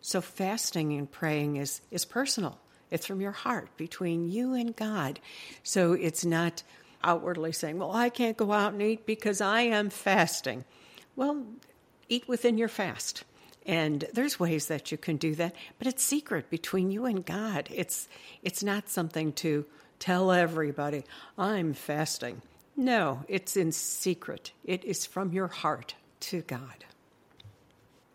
So, 0.00 0.20
fasting 0.20 0.92
and 0.92 1.10
praying 1.10 1.56
is, 1.56 1.80
is 1.90 2.04
personal. 2.04 2.58
It's 2.90 3.06
from 3.06 3.20
your 3.20 3.32
heart, 3.32 3.74
between 3.76 4.30
you 4.30 4.52
and 4.52 4.76
God. 4.76 5.18
So, 5.62 5.94
it's 5.94 6.24
not 6.24 6.62
outwardly 7.02 7.52
saying, 7.52 7.78
Well, 7.78 7.92
I 7.92 8.10
can't 8.10 8.36
go 8.36 8.52
out 8.52 8.72
and 8.72 8.82
eat 8.82 9.06
because 9.06 9.40
I 9.40 9.62
am 9.62 9.90
fasting. 9.90 10.64
Well, 11.16 11.46
eat 12.08 12.28
within 12.28 12.58
your 12.58 12.68
fast. 12.68 13.24
And 13.66 14.04
there's 14.12 14.38
ways 14.38 14.66
that 14.66 14.92
you 14.92 14.98
can 14.98 15.16
do 15.16 15.34
that, 15.36 15.54
but 15.78 15.86
it's 15.86 16.04
secret 16.04 16.50
between 16.50 16.90
you 16.90 17.06
and 17.06 17.24
God. 17.24 17.68
It's 17.72 18.08
it's 18.42 18.62
not 18.62 18.90
something 18.90 19.32
to 19.34 19.64
tell 19.98 20.30
everybody, 20.30 21.04
I'm 21.38 21.74
fasting. 21.74 22.42
No, 22.76 23.24
it's 23.28 23.56
in 23.56 23.72
secret. 23.72 24.52
It 24.64 24.84
is 24.84 25.06
from 25.06 25.32
your 25.32 25.48
heart 25.48 25.94
to 26.20 26.42
God. 26.42 26.84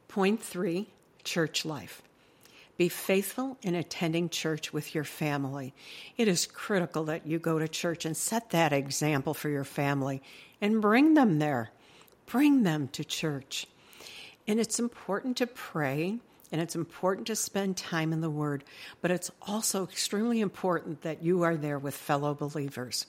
Point 0.08 0.42
3, 0.42 0.88
church 1.24 1.66
life. 1.66 2.02
Be 2.78 2.90
faithful 2.90 3.58
in 3.62 3.76
attending 3.76 4.30
church 4.30 4.72
with 4.72 4.96
your 4.96 5.04
family. 5.04 5.74
It 6.18 6.28
is 6.30 6.46
critical 6.46 7.04
that 7.06 7.28
you 7.28 7.38
go 7.38 7.60
to 7.60 7.68
church 7.68 8.06
and 8.06 8.16
set 8.16 8.52
that 8.52 8.72
example 8.72 9.34
for 9.34 9.50
your 9.50 9.66
family 9.66 10.22
and 10.62 10.82
bring 10.82 11.14
them 11.14 11.40
there. 11.40 11.72
Bring 12.26 12.64
them 12.64 12.88
to 12.90 13.04
church. 13.04 13.68
And 14.48 14.60
it's 14.60 14.80
important 14.80 15.38
to 15.38 15.48
pray 15.48 16.20
and 16.52 16.62
it's 16.62 16.76
important 16.76 17.28
to 17.28 17.36
spend 17.36 17.78
time 17.78 18.12
in 18.12 18.22
the 18.22 18.30
Word, 18.30 18.64
but 19.02 19.12
it's 19.12 19.32
also 19.42 19.84
extremely 19.84 20.40
important 20.40 21.02
that 21.02 21.24
you 21.24 21.44
are 21.44 21.56
there 21.56 21.80
with 21.80 21.96
fellow 21.96 22.34
believers. 22.34 23.06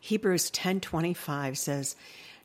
Hebrews 0.00 0.50
10:25 0.50 1.58
says, 1.58 1.96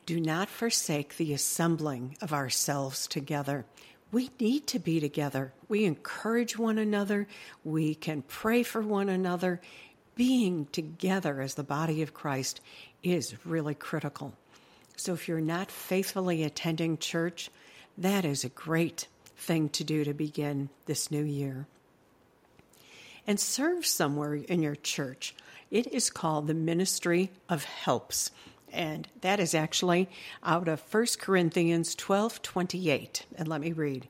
"Do 0.05 0.19
not 0.19 0.49
forsake 0.49 1.17
the 1.17 1.33
assembling 1.33 2.17
of 2.21 2.33
ourselves 2.33 3.07
together." 3.07 3.65
We 4.11 4.29
need 4.39 4.67
to 4.67 4.79
be 4.79 4.99
together. 4.99 5.53
We 5.67 5.85
encourage 5.85 6.57
one 6.57 6.77
another. 6.77 7.27
We 7.63 7.95
can 7.95 8.21
pray 8.21 8.61
for 8.61 8.81
one 8.81 9.09
another. 9.09 9.59
Being 10.15 10.67
together 10.67 11.41
as 11.41 11.55
the 11.55 11.63
body 11.63 12.03
of 12.03 12.13
Christ 12.13 12.61
is 13.01 13.43
really 13.43 13.73
critical. 13.73 14.35
So 14.95 15.13
if 15.13 15.27
you're 15.27 15.41
not 15.41 15.71
faithfully 15.71 16.43
attending 16.43 16.99
church, 16.99 17.49
that 17.97 18.23
is 18.23 18.43
a 18.43 18.49
great 18.49 19.07
thing 19.37 19.69
to 19.69 19.83
do 19.83 20.03
to 20.03 20.13
begin 20.13 20.69
this 20.85 21.11
new 21.11 21.23
year. 21.23 21.67
And 23.25 23.39
serve 23.39 23.85
somewhere 23.85 24.35
in 24.35 24.61
your 24.61 24.75
church. 24.75 25.35
It 25.71 25.87
is 25.87 26.09
called 26.09 26.47
the 26.47 26.53
Ministry 26.53 27.31
of 27.47 27.63
Helps. 27.63 28.31
And 28.71 29.07
that 29.21 29.39
is 29.39 29.53
actually 29.53 30.09
out 30.43 30.67
of 30.67 30.81
1 30.91 31.05
Corinthians 31.19 31.95
12 31.95 32.41
28. 32.41 33.25
And 33.35 33.47
let 33.47 33.61
me 33.61 33.71
read. 33.71 34.07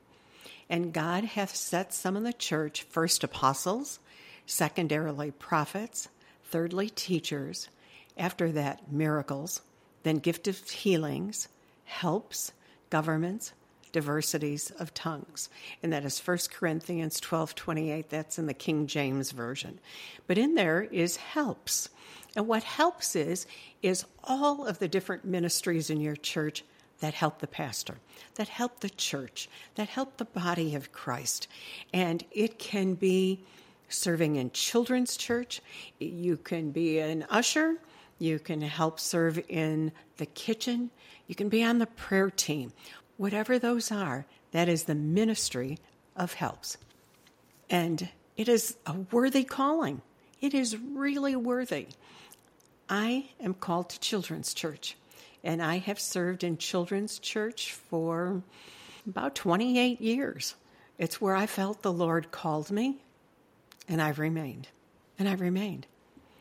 And 0.68 0.92
God 0.92 1.24
hath 1.24 1.54
set 1.54 1.92
some 1.92 2.16
in 2.16 2.24
the 2.24 2.32
church, 2.32 2.82
first 2.84 3.22
apostles, 3.22 3.98
secondarily 4.46 5.30
prophets, 5.30 6.08
thirdly 6.44 6.88
teachers, 6.88 7.68
after 8.16 8.50
that 8.52 8.90
miracles, 8.92 9.60
then 10.02 10.16
gift 10.16 10.48
of 10.48 10.58
healings, 10.70 11.48
helps, 11.84 12.52
governments, 12.90 13.52
diversities 13.94 14.70
of 14.72 14.92
tongues. 14.92 15.48
And 15.82 15.92
that 15.92 16.04
is 16.04 16.18
1 16.18 16.38
Corinthians 16.52 17.18
12 17.20 17.54
28. 17.54 18.10
That's 18.10 18.38
in 18.38 18.46
the 18.46 18.52
King 18.52 18.86
James 18.86 19.30
Version. 19.30 19.80
But 20.26 20.36
in 20.36 20.54
there 20.54 20.82
is 20.82 21.16
helps. 21.16 21.88
And 22.36 22.46
what 22.46 22.64
helps 22.64 23.16
is, 23.16 23.46
is 23.80 24.04
all 24.22 24.66
of 24.66 24.80
the 24.80 24.88
different 24.88 25.24
ministries 25.24 25.88
in 25.88 26.00
your 26.00 26.16
church 26.16 26.64
that 27.00 27.14
help 27.14 27.38
the 27.38 27.46
pastor, 27.46 27.98
that 28.34 28.48
help 28.48 28.80
the 28.80 28.90
church, 28.90 29.48
that 29.76 29.88
help 29.88 30.16
the 30.16 30.24
body 30.24 30.74
of 30.74 30.92
Christ. 30.92 31.48
And 31.92 32.24
it 32.30 32.58
can 32.58 32.94
be 32.94 33.40
serving 33.88 34.36
in 34.36 34.50
children's 34.50 35.16
church, 35.16 35.60
you 36.00 36.36
can 36.36 36.70
be 36.70 36.98
an 36.98 37.24
usher, 37.30 37.76
you 38.18 38.38
can 38.38 38.60
help 38.60 38.98
serve 38.98 39.38
in 39.48 39.92
the 40.16 40.26
kitchen, 40.26 40.90
you 41.26 41.34
can 41.34 41.48
be 41.48 41.62
on 41.62 41.78
the 41.78 41.86
prayer 41.86 42.30
team 42.30 42.72
whatever 43.16 43.58
those 43.58 43.90
are, 43.92 44.26
that 44.52 44.68
is 44.68 44.84
the 44.84 44.94
ministry 44.94 45.78
of 46.16 46.34
helps. 46.34 46.76
And 47.70 48.08
it 48.36 48.48
is 48.48 48.76
a 48.86 48.94
worthy 49.10 49.44
calling. 49.44 50.02
It 50.40 50.54
is 50.54 50.76
really 50.76 51.36
worthy. 51.36 51.88
I 52.88 53.30
am 53.40 53.54
called 53.54 53.90
to 53.90 54.00
children's 54.00 54.52
church, 54.52 54.96
and 55.42 55.62
I 55.62 55.78
have 55.78 55.98
served 55.98 56.44
in 56.44 56.58
children's 56.58 57.18
church 57.18 57.72
for 57.72 58.42
about 59.06 59.34
28 59.34 60.00
years. 60.00 60.54
It's 60.98 61.20
where 61.20 61.34
I 61.34 61.46
felt 61.46 61.82
the 61.82 61.92
Lord 61.92 62.30
called 62.30 62.70
me, 62.70 62.98
and 63.88 64.02
I've 64.02 64.18
remained. 64.18 64.68
And 65.18 65.28
I've 65.28 65.40
remained. 65.40 65.86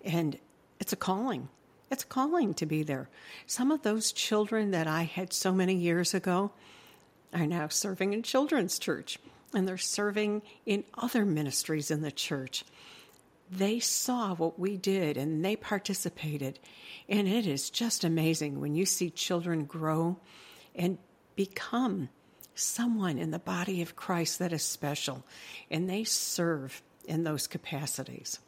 And 0.03 0.37
it's 0.79 0.93
a 0.93 0.97
calling. 0.97 1.47
It's 1.91 2.03
calling 2.03 2.53
to 2.55 2.65
be 2.65 2.83
there. 2.83 3.09
Some 3.45 3.71
of 3.71 3.83
those 3.83 4.11
children 4.11 4.71
that 4.71 4.87
I 4.87 5.03
had 5.03 5.33
so 5.33 5.51
many 5.51 5.75
years 5.75 6.13
ago 6.13 6.51
are 7.33 7.47
now 7.47 7.67
serving 7.67 8.13
in 8.13 8.23
children's 8.23 8.79
church 8.79 9.19
and 9.53 9.67
they're 9.67 9.77
serving 9.77 10.41
in 10.65 10.83
other 10.95 11.25
ministries 11.25 11.91
in 11.91 12.01
the 12.01 12.11
church. 12.11 12.63
They 13.51 13.79
saw 13.79 14.33
what 14.33 14.57
we 14.57 14.77
did 14.77 15.17
and 15.17 15.43
they 15.45 15.55
participated. 15.55 16.59
And 17.07 17.27
it 17.27 17.45
is 17.45 17.69
just 17.69 18.03
amazing 18.03 18.59
when 18.59 18.75
you 18.75 18.85
see 18.85 19.09
children 19.09 19.65
grow 19.65 20.17
and 20.73 20.97
become 21.35 22.09
someone 22.55 23.17
in 23.17 23.31
the 23.31 23.39
body 23.39 23.81
of 23.81 23.95
Christ 23.95 24.39
that 24.39 24.53
is 24.53 24.63
special 24.63 25.23
and 25.69 25.89
they 25.89 26.03
serve 26.03 26.81
in 27.05 27.23
those 27.23 27.47
capacities. 27.47 28.39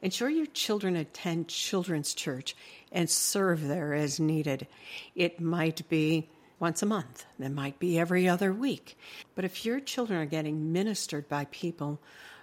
Ensure 0.00 0.28
your 0.28 0.46
children 0.46 0.96
attend 0.96 1.48
children's 1.48 2.14
church 2.14 2.56
and 2.90 3.08
serve 3.08 3.66
there 3.66 3.94
as 3.94 4.20
needed. 4.20 4.66
It 5.14 5.40
might 5.40 5.88
be 5.88 6.28
once 6.58 6.82
a 6.82 6.86
month, 6.86 7.24
it 7.40 7.48
might 7.50 7.78
be 7.80 7.98
every 7.98 8.28
other 8.28 8.52
week. 8.52 8.96
But 9.34 9.44
if 9.44 9.64
your 9.64 9.80
children 9.80 10.20
are 10.20 10.26
getting 10.26 10.72
ministered 10.72 11.28
by 11.28 11.46
people 11.46 12.00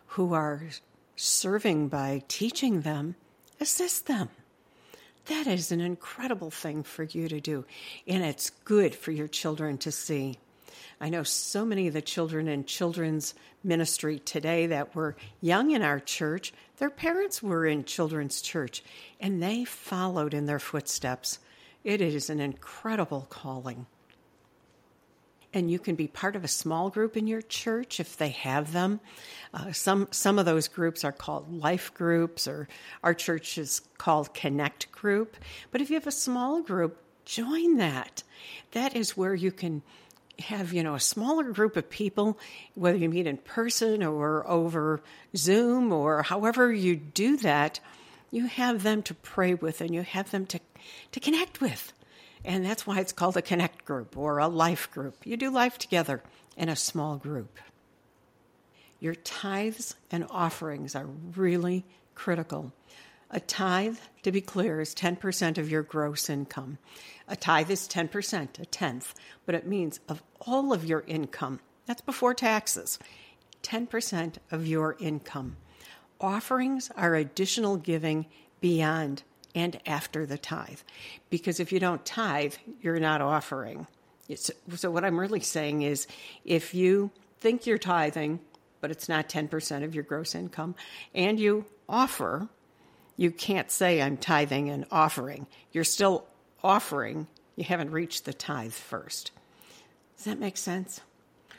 who 0.07 0.33
are 0.33 0.63
serving 1.15 1.87
by 1.87 2.23
teaching 2.27 2.81
them, 2.81 3.15
assist 3.61 4.07
them. 4.07 4.29
That 5.25 5.47
is 5.47 5.71
an 5.71 5.79
incredible 5.79 6.49
thing 6.49 6.83
for 6.83 7.03
you 7.03 7.29
to 7.29 7.39
do, 7.39 7.65
and 8.07 8.23
it's 8.23 8.49
good 8.49 8.95
for 8.95 9.11
your 9.11 9.27
children 9.27 9.77
to 9.79 9.91
see. 9.91 10.37
I 10.99 11.09
know 11.09 11.23
so 11.23 11.63
many 11.63 11.87
of 11.87 11.93
the 11.93 12.01
children 12.01 12.47
in 12.47 12.65
children's 12.65 13.33
ministry 13.63 14.19
today 14.19 14.67
that 14.67 14.95
were 14.95 15.15
young 15.39 15.71
in 15.71 15.81
our 15.81 15.99
church, 15.99 16.51
their 16.79 16.89
parents 16.89 17.43
were 17.43 17.65
in 17.65 17.83
children's 17.83 18.41
church, 18.41 18.83
and 19.19 19.43
they 19.43 19.65
followed 19.65 20.33
in 20.33 20.45
their 20.45 20.59
footsteps. 20.59 21.39
It 21.83 22.01
is 22.01 22.29
an 22.29 22.39
incredible 22.39 23.27
calling. 23.29 23.85
And 25.53 25.69
you 25.69 25.79
can 25.79 25.95
be 25.95 26.07
part 26.07 26.35
of 26.35 26.43
a 26.43 26.47
small 26.47 26.89
group 26.89 27.17
in 27.17 27.25
your 27.27 27.41
church 27.41 27.99
if 27.99 28.17
they 28.17 28.29
have 28.29 28.71
them. 28.71 28.99
Uh, 29.53 29.71
some 29.71 30.07
some 30.11 30.37
of 30.37 30.45
those 30.45 30.67
groups 30.67 31.03
are 31.03 31.11
called 31.11 31.51
life 31.51 31.91
groups, 31.93 32.47
or 32.47 32.67
our 33.03 33.13
church 33.13 33.57
is 33.57 33.81
called 33.97 34.33
Connect 34.33 34.91
Group. 34.91 35.35
But 35.71 35.81
if 35.81 35.89
you 35.89 35.95
have 35.95 36.07
a 36.07 36.11
small 36.11 36.61
group, 36.61 37.01
join 37.25 37.77
that. 37.77 38.23
That 38.71 38.95
is 38.95 39.17
where 39.17 39.33
you 39.33 39.51
can 39.51 39.81
have 40.39 40.73
you 40.73 40.83
know 40.83 40.95
a 40.95 40.99
smaller 40.99 41.51
group 41.51 41.75
of 41.75 41.89
people 41.89 42.39
whether 42.73 42.97
you 42.97 43.09
meet 43.09 43.27
in 43.27 43.37
person 43.37 44.03
or 44.03 44.47
over 44.47 45.01
zoom 45.35 45.91
or 45.91 46.23
however 46.23 46.71
you 46.71 46.95
do 46.95 47.37
that 47.37 47.79
you 48.31 48.47
have 48.47 48.83
them 48.83 49.01
to 49.03 49.13
pray 49.13 49.53
with 49.53 49.81
and 49.81 49.93
you 49.93 50.01
have 50.01 50.31
them 50.31 50.45
to 50.47 50.59
to 51.11 51.19
connect 51.19 51.61
with. 51.61 51.93
And 52.45 52.65
that's 52.65 52.87
why 52.87 52.99
it's 52.99 53.11
called 53.11 53.37
a 53.37 53.41
connect 53.41 53.85
group 53.85 54.17
or 54.17 54.39
a 54.39 54.47
life 54.47 54.89
group. 54.91 55.15
You 55.25 55.37
do 55.37 55.49
life 55.49 55.77
together 55.77 56.23
in 56.55 56.69
a 56.69 56.75
small 56.75 57.17
group. 57.17 57.59
Your 58.99 59.15
tithes 59.15 59.95
and 60.11 60.25
offerings 60.29 60.95
are 60.95 61.07
really 61.35 61.85
critical 62.15 62.73
a 63.31 63.39
tithe, 63.39 63.97
to 64.23 64.31
be 64.31 64.41
clear, 64.41 64.81
is 64.81 64.95
10% 64.95 65.57
of 65.57 65.69
your 65.69 65.83
gross 65.83 66.29
income. 66.29 66.77
A 67.27 67.35
tithe 67.35 67.69
is 67.69 67.87
10%, 67.87 68.59
a 68.59 68.65
tenth, 68.65 69.13
but 69.45 69.55
it 69.55 69.67
means 69.67 69.99
of 70.09 70.23
all 70.41 70.73
of 70.73 70.85
your 70.85 71.03
income, 71.07 71.59
that's 71.85 72.01
before 72.01 72.33
taxes, 72.33 72.97
10% 73.63 74.35
of 74.51 74.65
your 74.65 74.95
income. 74.99 75.57
Offerings 76.19 76.91
are 76.95 77.15
additional 77.15 77.77
giving 77.77 78.25
beyond 78.61 79.23
and 79.55 79.79
after 79.85 80.25
the 80.25 80.37
tithe. 80.37 80.79
Because 81.29 81.59
if 81.59 81.71
you 81.71 81.79
don't 81.79 82.05
tithe, 82.05 82.55
you're 82.81 82.99
not 82.99 83.21
offering. 83.21 83.87
It's, 84.27 84.51
so, 84.75 84.91
what 84.91 85.05
I'm 85.05 85.19
really 85.19 85.39
saying 85.39 85.81
is 85.81 86.07
if 86.45 86.73
you 86.73 87.11
think 87.39 87.65
you're 87.65 87.77
tithing, 87.77 88.39
but 88.81 88.91
it's 88.91 89.09
not 89.09 89.29
10% 89.29 89.83
of 89.83 89.95
your 89.95 90.03
gross 90.03 90.35
income, 90.35 90.75
and 91.13 91.39
you 91.39 91.65
offer, 91.87 92.47
you 93.19 93.31
can't 93.31 93.69
say 93.69 94.01
I'm 94.01 94.15
tithing 94.15 94.69
and 94.69 94.85
offering. 94.91 95.45
You're 95.73 95.83
still 95.83 96.23
offering, 96.63 97.27
you 97.57 97.65
haven't 97.65 97.91
reached 97.91 98.23
the 98.23 98.31
tithe 98.31 98.71
first. 98.71 99.31
Does 100.15 100.23
that 100.23 100.39
make 100.39 100.55
sense? 100.55 101.01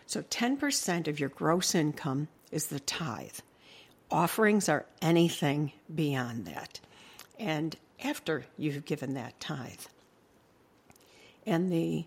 So 0.06 0.22
10% 0.22 1.06
of 1.06 1.20
your 1.20 1.28
gross 1.28 1.74
income 1.74 2.28
is 2.50 2.68
the 2.68 2.80
tithe. 2.80 3.40
Offerings 4.10 4.70
are 4.70 4.86
anything 5.02 5.72
beyond 5.94 6.46
that. 6.46 6.80
And 7.38 7.76
after 8.02 8.46
you've 8.56 8.86
given 8.86 9.12
that 9.14 9.38
tithe. 9.38 9.84
And 11.44 11.70
the 11.70 12.06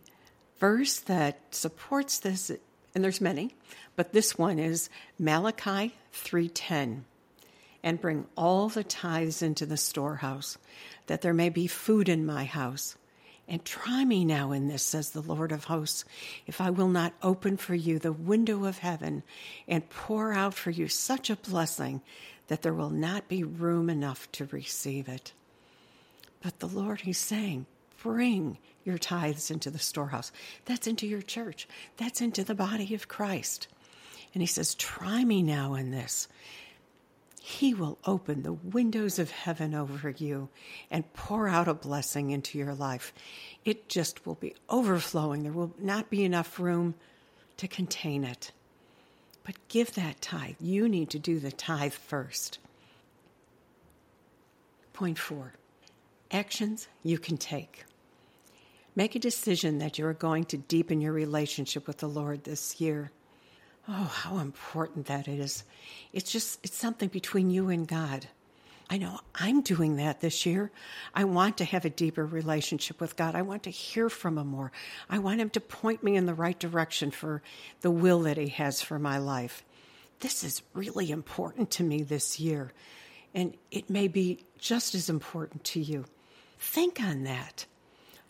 verse 0.57 0.98
that 1.01 1.39
supports 1.51 2.17
this, 2.17 2.50
and 2.95 3.04
there's 3.04 3.21
many, 3.21 3.54
but 3.95 4.13
this 4.13 4.36
one 4.36 4.58
is 4.58 4.89
Malachi 5.19 5.95
3:10 6.12 7.04
and 7.84 8.00
bring 8.00 8.26
all 8.36 8.69
the 8.69 8.84
tithes 8.84 9.41
into 9.41 9.65
the 9.65 9.78
storehouse, 9.78 10.58
that 11.08 11.22
there 11.22 11.34
may 11.34 11.50
be 11.50 11.67
food 11.67 12.08
in 12.08 12.26
my 12.26 12.46
house. 12.46 12.96
And 13.46 13.63
try 13.65 14.06
me 14.06 14.24
now 14.24 14.54
in 14.54 14.69
this, 14.69 14.84
says 14.84 15.10
the 15.12 15.22
Lord 15.22 15.52
of 15.52 15.65
hosts, 15.65 16.06
if 16.48 16.62
I 16.62 16.69
will 16.69 16.88
not 16.88 17.13
open 17.22 17.58
for 17.58 17.76
you 17.76 18.00
the 18.00 18.13
window 18.13 18.63
of 18.63 18.78
heaven 18.78 19.22
and 19.67 19.89
pour 19.89 20.32
out 20.32 20.54
for 20.54 20.72
you 20.72 20.88
such 20.88 21.30
a 21.30 21.36
blessing 21.36 22.02
that 22.48 22.62
there 22.62 22.74
will 22.74 22.89
not 22.89 23.28
be 23.28 23.43
room 23.43 23.89
enough 23.89 24.32
to 24.34 24.46
receive 24.46 25.10
it. 25.10 25.34
But 26.41 26.60
the 26.60 26.67
Lord, 26.67 27.02
He's 27.02 27.17
saying, 27.17 27.65
bring 28.02 28.58
your 28.86 28.98
tithes 28.98 29.52
into 29.52 29.69
the 29.69 29.80
storehouse. 29.80 30.32
That's 30.65 30.88
into 30.88 31.08
your 31.08 31.22
church, 31.22 31.67
that's 31.98 32.22
into 32.22 32.46
the 32.46 32.56
body 32.56 32.96
of 32.96 33.10
Christ. 33.10 33.67
And 34.34 34.41
He 34.41 34.48
says, 34.48 34.74
try 34.76 35.24
me 35.24 35.43
now 35.43 35.74
in 35.74 35.91
this. 35.91 36.30
He 37.45 37.73
will 37.73 37.97
open 38.06 38.43
the 38.43 38.53
windows 38.53 39.19
of 39.19 39.29
heaven 39.29 39.75
over 39.75 40.10
you 40.10 40.47
and 40.89 41.12
pour 41.13 41.49
out 41.49 41.67
a 41.67 41.73
blessing 41.73 42.29
into 42.32 42.58
your 42.58 42.73
life. 42.73 43.13
It 43.65 43.89
just 43.89 44.25
will 44.25 44.36
be 44.36 44.56
overflowing. 44.69 45.43
There 45.43 45.51
will 45.51 45.73
not 45.77 46.10
be 46.10 46.23
enough 46.23 46.58
room 46.58 46.95
to 47.58 47.67
contain 47.67 48.23
it. 48.23 48.53
But 49.43 49.56
give 49.67 49.93
that 49.95 50.21
tithe. 50.21 50.56
You 50.62 50.88
need 50.88 51.10
to 51.10 51.19
do 51.19 51.38
the 51.38 51.51
tithe 51.51 51.91
first. 51.91 52.60
Point 54.93 55.19
four 55.19 55.51
actions 56.32 56.88
you 57.03 57.19
can 57.19 57.36
take. 57.36 57.84
Make 58.95 59.15
a 59.15 59.19
decision 59.19 59.79
that 59.79 59.99
you 59.99 60.06
are 60.06 60.13
going 60.13 60.45
to 60.45 60.58
deepen 60.58 61.01
your 61.01 61.12
relationship 61.12 61.88
with 61.88 61.97
the 61.97 62.08
Lord 62.08 62.45
this 62.45 62.79
year. 62.79 63.12
Oh, 63.88 63.91
how 63.91 64.38
important 64.38 65.08
that 65.08 65.28
is. 65.28 65.63
It's 66.13 66.32
just, 66.32 66.60
it's 66.63 66.78
something 66.78 67.10
between 67.10 67.50
you 67.50 67.69
and 67.69 67.88
God. 67.88 68.28
I 68.89 68.98
know 68.98 69.19
I'm 69.36 69.62
doing 69.62 69.96
that 69.96 70.22
this 70.22 70.46
year. 70.46 70.72
I 71.13 71.24
want 71.24 71.58
to 71.58 71.65
have 71.65 71.84
a 71.84 71.89
deeper 71.89 72.26
relationship 72.26 73.02
with 73.02 73.15
God. 73.15 73.36
I 73.36 73.41
want 73.41 73.63
to 73.63 73.69
hear 73.69 74.10
from 74.10 74.38
Him 74.38 74.48
more. 74.48 74.72
I 75.10 75.19
want 75.19 75.41
Him 75.41 75.50
to 75.52 75.60
point 75.60 76.04
me 76.04 76.15
in 76.15 76.26
the 76.26 76.34
right 76.34 76.58
direction 76.58 77.12
for 77.12 77.41
the 77.82 77.91
will 77.91 78.22
that 78.22 78.38
He 78.38 78.50
has 78.50 78.82
for 78.82 79.00
my 79.00 79.17
life. 79.17 79.63
This 80.19 80.43
is 80.43 80.62
really 80.74 81.12
important 81.12 81.72
to 81.72 81.84
me 81.84 82.04
this 82.04 82.39
year, 82.39 82.72
and 83.34 83.56
it 83.72 83.89
may 83.89 84.08
be 84.08 84.46
just 84.60 84.96
as 84.96 85.10
important 85.10 85.63
to 85.65 85.82
you. 85.82 86.06
Think 86.60 87.02
on 87.02 87.24
that. 87.24 87.65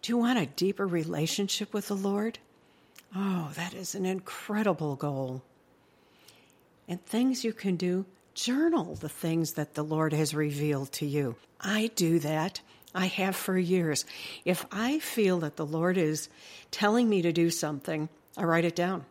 Do 0.02 0.12
you 0.12 0.18
want 0.18 0.40
a 0.40 0.46
deeper 0.46 0.88
relationship 0.88 1.74
with 1.74 1.88
the 1.88 1.96
Lord? 1.96 2.40
Oh, 3.16 3.52
that 3.56 3.74
is 3.74 3.96
an 3.96 4.06
incredible 4.06 4.96
goal. 4.96 5.44
And 6.88 7.04
things 7.06 7.44
you 7.44 7.54
can 7.54 7.76
do 7.76 8.06
journal 8.34 8.96
the 8.96 9.10
things 9.10 9.54
that 9.54 9.76
the 9.76 9.84
Lord 9.84 10.14
has 10.14 10.34
revealed 10.34 10.92
to 10.94 11.06
you. 11.06 11.36
I 11.62 11.92
do 11.96 12.20
that. 12.20 12.62
I 12.96 13.06
have 13.08 13.36
for 13.36 13.58
years. 13.58 14.06
If 14.46 14.66
I 14.72 15.00
feel 15.00 15.40
that 15.40 15.56
the 15.56 15.66
Lord 15.66 15.98
is 15.98 16.30
telling 16.72 17.10
me 17.10 17.22
to 17.22 17.32
do 17.32 17.50
something, 17.50 18.10
I 18.38 18.44
write 18.44 18.66
it 18.66 18.76
down. 18.76 19.06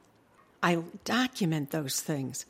I 0.62 0.82
document 1.04 1.70
those 1.70 2.00
things. 2.00 2.46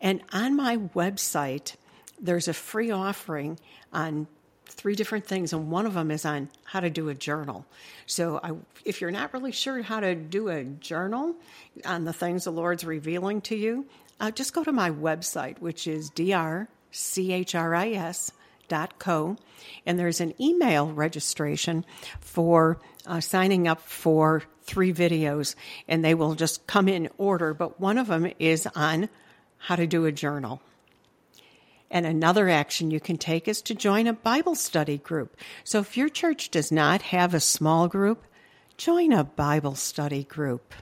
And 0.00 0.22
on 0.32 0.56
my 0.56 0.78
website, 0.78 1.76
there's 2.20 2.48
a 2.48 2.54
free 2.54 2.90
offering 2.90 3.58
on 3.92 4.26
three 4.72 4.94
different 4.94 5.26
things, 5.26 5.52
and 5.52 5.70
one 5.70 5.86
of 5.86 5.94
them 5.94 6.10
is 6.10 6.24
on 6.24 6.48
how 6.64 6.80
to 6.80 6.90
do 6.90 7.08
a 7.08 7.14
journal. 7.14 7.64
So, 8.06 8.40
I, 8.42 8.52
if 8.84 9.00
you're 9.00 9.10
not 9.10 9.32
really 9.32 9.52
sure 9.52 9.80
how 9.82 10.00
to 10.00 10.14
do 10.14 10.48
a 10.48 10.64
journal 10.64 11.36
on 11.84 12.04
the 12.04 12.12
things 12.12 12.44
the 12.44 12.52
Lord's 12.52 12.84
revealing 12.84 13.40
to 13.42 13.56
you, 13.56 13.86
uh, 14.20 14.30
just 14.30 14.52
go 14.52 14.64
to 14.64 14.72
my 14.72 14.90
website, 14.90 15.58
which 15.58 15.86
is 15.86 16.10
drchris.co, 16.10 16.66
and 19.86 19.98
there's 19.98 20.20
an 20.20 20.34
email 20.40 20.92
registration 20.92 21.84
for 22.20 22.78
uh, 23.06 23.20
signing 23.20 23.68
up 23.68 23.80
for 23.80 24.42
three 24.62 24.92
videos, 24.92 25.54
and 25.88 26.04
they 26.04 26.14
will 26.14 26.34
just 26.34 26.66
come 26.66 26.88
in 26.88 27.08
order. 27.18 27.52
But 27.54 27.80
one 27.80 27.98
of 27.98 28.06
them 28.06 28.32
is 28.38 28.66
on 28.74 29.08
how 29.58 29.76
to 29.76 29.86
do 29.86 30.06
a 30.06 30.12
journal. 30.12 30.60
And 31.92 32.06
another 32.06 32.48
action 32.48 32.90
you 32.90 33.00
can 33.00 33.18
take 33.18 33.46
is 33.46 33.60
to 33.62 33.74
join 33.74 34.06
a 34.06 34.14
Bible 34.14 34.54
study 34.54 34.96
group. 34.96 35.36
So 35.62 35.80
if 35.80 35.94
your 35.94 36.08
church 36.08 36.50
does 36.50 36.72
not 36.72 37.02
have 37.02 37.34
a 37.34 37.38
small 37.38 37.86
group, 37.86 38.24
join 38.78 39.12
a 39.12 39.24
Bible 39.24 39.74
study 39.74 40.24
group. 40.24 40.72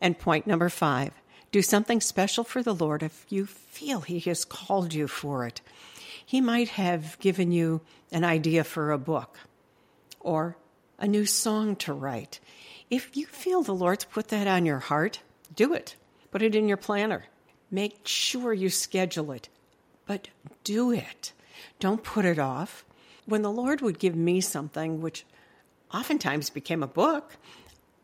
And 0.00 0.18
point 0.18 0.46
number 0.46 0.70
five 0.70 1.12
do 1.52 1.60
something 1.62 2.00
special 2.00 2.42
for 2.42 2.62
the 2.62 2.74
Lord 2.74 3.02
if 3.02 3.26
you 3.28 3.46
feel 3.46 4.00
He 4.00 4.18
has 4.20 4.44
called 4.44 4.94
you 4.94 5.06
for 5.06 5.46
it. 5.46 5.60
He 6.24 6.40
might 6.40 6.70
have 6.70 7.18
given 7.18 7.52
you 7.52 7.82
an 8.10 8.24
idea 8.24 8.64
for 8.64 8.92
a 8.92 8.98
book 8.98 9.38
or 10.20 10.56
a 10.98 11.06
new 11.06 11.26
song 11.26 11.76
to 11.76 11.92
write. 11.92 12.40
If 12.90 13.16
you 13.16 13.26
feel 13.26 13.62
the 13.62 13.74
Lord's 13.74 14.04
put 14.04 14.28
that 14.28 14.46
on 14.46 14.66
your 14.66 14.80
heart, 14.80 15.20
do 15.54 15.74
it. 15.74 15.96
Put 16.30 16.42
it 16.42 16.54
in 16.54 16.66
your 16.66 16.76
planner. 16.78 17.26
Make 17.70 18.06
sure 18.06 18.52
you 18.52 18.70
schedule 18.70 19.32
it 19.32 19.48
but 20.06 20.28
do 20.64 20.90
it. 20.92 21.32
Don't 21.80 22.02
put 22.02 22.24
it 22.24 22.38
off. 22.38 22.84
When 23.26 23.42
the 23.42 23.50
Lord 23.50 23.80
would 23.80 23.98
give 23.98 24.14
me 24.14 24.40
something, 24.40 25.00
which 25.00 25.26
oftentimes 25.92 26.50
became 26.50 26.82
a 26.82 26.88
book, 26.88 27.36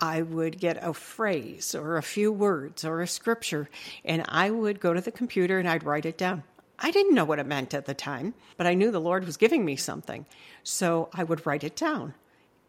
I 0.00 0.22
would 0.22 0.58
get 0.58 0.82
a 0.82 0.92
phrase 0.92 1.76
or 1.76 1.96
a 1.96 2.02
few 2.02 2.32
words 2.32 2.84
or 2.84 3.00
a 3.00 3.06
scripture, 3.06 3.70
and 4.04 4.24
I 4.28 4.50
would 4.50 4.80
go 4.80 4.92
to 4.92 5.00
the 5.00 5.12
computer 5.12 5.60
and 5.60 5.68
I'd 5.68 5.84
write 5.84 6.06
it 6.06 6.18
down. 6.18 6.42
I 6.76 6.90
didn't 6.90 7.14
know 7.14 7.24
what 7.24 7.38
it 7.38 7.46
meant 7.46 7.74
at 7.74 7.86
the 7.86 7.94
time, 7.94 8.34
but 8.56 8.66
I 8.66 8.74
knew 8.74 8.90
the 8.90 9.00
Lord 9.00 9.24
was 9.24 9.36
giving 9.36 9.64
me 9.64 9.76
something. 9.76 10.26
So 10.64 11.08
I 11.14 11.22
would 11.22 11.46
write 11.46 11.62
it 11.62 11.76
down. 11.76 12.14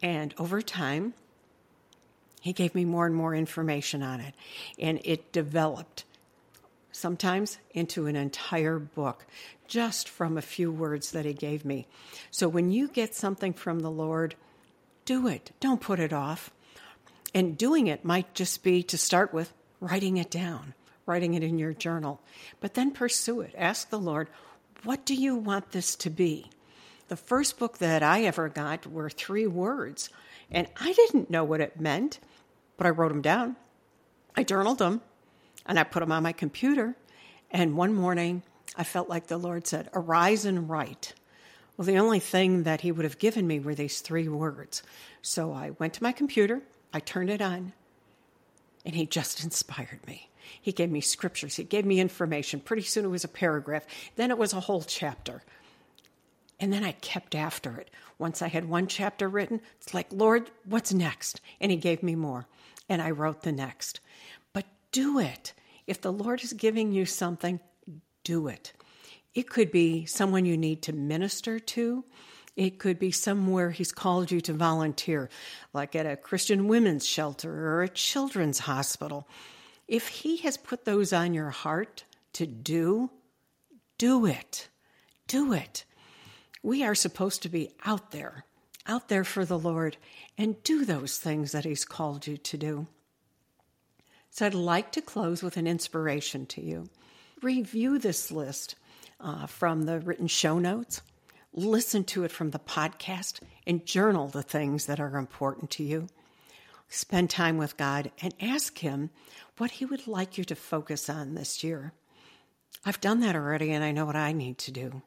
And 0.00 0.32
over 0.38 0.62
time, 0.62 1.14
He 2.40 2.52
gave 2.52 2.74
me 2.74 2.84
more 2.84 3.06
and 3.06 3.14
more 3.16 3.34
information 3.34 4.02
on 4.02 4.20
it. 4.20 4.34
And 4.78 5.00
it 5.02 5.32
developed 5.32 6.04
sometimes 6.94 7.58
into 7.72 8.06
an 8.06 8.16
entire 8.16 8.78
book 8.78 9.26
just 9.66 10.08
from 10.08 10.36
a 10.36 10.42
few 10.42 10.70
words 10.70 11.10
that 11.12 11.24
He 11.24 11.32
gave 11.32 11.64
me. 11.64 11.86
So 12.30 12.48
when 12.48 12.70
you 12.70 12.88
get 12.88 13.14
something 13.14 13.52
from 13.52 13.80
the 13.80 13.90
Lord, 13.90 14.34
do 15.04 15.26
it. 15.26 15.52
Don't 15.60 15.80
put 15.80 16.00
it 16.00 16.12
off. 16.12 16.50
And 17.34 17.58
doing 17.58 17.88
it 17.88 18.04
might 18.04 18.34
just 18.34 18.62
be 18.62 18.82
to 18.84 18.96
start 18.96 19.34
with 19.34 19.52
writing 19.80 20.16
it 20.16 20.30
down 20.30 20.74
writing 21.06 21.34
it 21.34 21.42
in 21.42 21.58
your 21.58 21.72
journal, 21.72 22.20
but 22.60 22.74
then 22.74 22.90
pursue 22.90 23.40
it. 23.40 23.54
Ask 23.56 23.90
the 23.90 23.98
Lord, 23.98 24.28
what 24.84 25.04
do 25.04 25.14
you 25.14 25.36
want 25.36 25.70
this 25.70 25.96
to 25.96 26.10
be? 26.10 26.50
The 27.08 27.16
first 27.16 27.58
book 27.58 27.78
that 27.78 28.02
I 28.02 28.22
ever 28.24 28.48
got 28.48 28.86
were 28.86 29.10
three 29.10 29.46
words, 29.46 30.08
and 30.50 30.66
I 30.80 30.92
didn't 30.92 31.30
know 31.30 31.44
what 31.44 31.60
it 31.60 31.80
meant, 31.80 32.18
but 32.76 32.86
I 32.86 32.90
wrote 32.90 33.10
them 33.10 33.22
down. 33.22 33.56
I 34.36 34.42
journaled 34.42 34.78
them, 34.78 35.02
and 35.66 35.78
I 35.78 35.84
put 35.84 36.00
them 36.00 36.12
on 36.12 36.22
my 36.22 36.32
computer. 36.32 36.96
And 37.50 37.76
one 37.76 37.94
morning, 37.94 38.42
I 38.76 38.84
felt 38.84 39.08
like 39.08 39.26
the 39.26 39.38
Lord 39.38 39.66
said, 39.66 39.88
Arise 39.94 40.44
and 40.44 40.68
write. 40.68 41.14
Well, 41.76 41.86
the 41.86 41.98
only 41.98 42.20
thing 42.20 42.64
that 42.64 42.80
He 42.80 42.92
would 42.92 43.04
have 43.04 43.18
given 43.18 43.46
me 43.46 43.60
were 43.60 43.74
these 43.74 44.00
three 44.00 44.28
words. 44.28 44.82
So 45.22 45.52
I 45.52 45.70
went 45.70 45.94
to 45.94 46.02
my 46.02 46.12
computer, 46.12 46.62
I 46.92 47.00
turned 47.00 47.30
it 47.30 47.42
on, 47.42 47.72
and 48.84 48.94
He 48.94 49.06
just 49.06 49.42
inspired 49.44 50.06
me. 50.06 50.28
He 50.60 50.72
gave 50.72 50.90
me 50.90 51.00
scriptures, 51.00 51.56
he 51.56 51.64
gave 51.64 51.84
me 51.84 52.00
information. 52.00 52.60
Pretty 52.60 52.82
soon 52.82 53.04
it 53.04 53.08
was 53.08 53.24
a 53.24 53.28
paragraph, 53.28 53.86
then 54.16 54.30
it 54.30 54.38
was 54.38 54.52
a 54.52 54.60
whole 54.60 54.82
chapter. 54.82 55.42
And 56.60 56.72
then 56.72 56.84
I 56.84 56.92
kept 56.92 57.34
after 57.34 57.76
it. 57.78 57.90
Once 58.18 58.40
I 58.40 58.48
had 58.48 58.68
one 58.68 58.86
chapter 58.86 59.28
written, 59.28 59.60
it's 59.80 59.92
like, 59.92 60.06
Lord, 60.12 60.50
what's 60.64 60.92
next? 60.92 61.40
And 61.60 61.70
he 61.70 61.76
gave 61.76 62.02
me 62.02 62.14
more. 62.14 62.46
And 62.88 63.02
I 63.02 63.10
wrote 63.10 63.42
the 63.42 63.52
next. 63.52 64.00
Do 64.94 65.18
it. 65.18 65.54
If 65.88 66.00
the 66.00 66.12
Lord 66.12 66.44
is 66.44 66.52
giving 66.52 66.92
you 66.92 67.04
something, 67.04 67.58
do 68.22 68.46
it. 68.46 68.72
It 69.34 69.50
could 69.50 69.72
be 69.72 70.06
someone 70.06 70.44
you 70.44 70.56
need 70.56 70.82
to 70.82 70.92
minister 70.92 71.58
to. 71.58 72.04
It 72.54 72.78
could 72.78 73.00
be 73.00 73.10
somewhere 73.10 73.72
He's 73.72 73.90
called 73.90 74.30
you 74.30 74.40
to 74.42 74.52
volunteer, 74.52 75.30
like 75.72 75.96
at 75.96 76.06
a 76.06 76.14
Christian 76.16 76.68
women's 76.68 77.04
shelter 77.04 77.66
or 77.66 77.82
a 77.82 77.88
children's 77.88 78.60
hospital. 78.60 79.28
If 79.88 80.06
He 80.06 80.36
has 80.42 80.56
put 80.56 80.84
those 80.84 81.12
on 81.12 81.34
your 81.34 81.50
heart 81.50 82.04
to 82.34 82.46
do, 82.46 83.10
do 83.98 84.26
it. 84.26 84.68
Do 85.26 85.52
it. 85.52 85.84
We 86.62 86.84
are 86.84 86.94
supposed 86.94 87.42
to 87.42 87.48
be 87.48 87.72
out 87.84 88.12
there, 88.12 88.44
out 88.86 89.08
there 89.08 89.24
for 89.24 89.44
the 89.44 89.58
Lord, 89.58 89.96
and 90.38 90.62
do 90.62 90.84
those 90.84 91.18
things 91.18 91.50
that 91.50 91.64
He's 91.64 91.84
called 91.84 92.28
you 92.28 92.36
to 92.36 92.56
do. 92.56 92.86
So 94.34 94.44
I'd 94.44 94.54
like 94.54 94.90
to 94.92 95.00
close 95.00 95.44
with 95.44 95.56
an 95.56 95.68
inspiration 95.68 96.44
to 96.46 96.60
you. 96.60 96.88
Review 97.40 98.00
this 98.00 98.32
list 98.32 98.74
uh, 99.20 99.46
from 99.46 99.82
the 99.82 100.00
written 100.00 100.26
show 100.26 100.58
notes, 100.58 101.02
listen 101.52 102.02
to 102.02 102.24
it 102.24 102.32
from 102.32 102.50
the 102.50 102.58
podcast, 102.58 103.38
and 103.64 103.86
journal 103.86 104.26
the 104.26 104.42
things 104.42 104.86
that 104.86 104.98
are 104.98 105.18
important 105.18 105.70
to 105.70 105.84
you. 105.84 106.08
Spend 106.88 107.30
time 107.30 107.58
with 107.58 107.76
God 107.76 108.10
and 108.20 108.34
ask 108.40 108.76
Him 108.78 109.10
what 109.58 109.70
He 109.70 109.84
would 109.84 110.08
like 110.08 110.36
you 110.36 110.42
to 110.46 110.56
focus 110.56 111.08
on 111.08 111.36
this 111.36 111.62
year. 111.62 111.92
I've 112.84 113.00
done 113.00 113.20
that 113.20 113.36
already 113.36 113.70
and 113.70 113.84
I 113.84 113.92
know 113.92 114.04
what 114.04 114.16
I 114.16 114.32
need 114.32 114.58
to 114.58 114.72
do. 114.72 115.02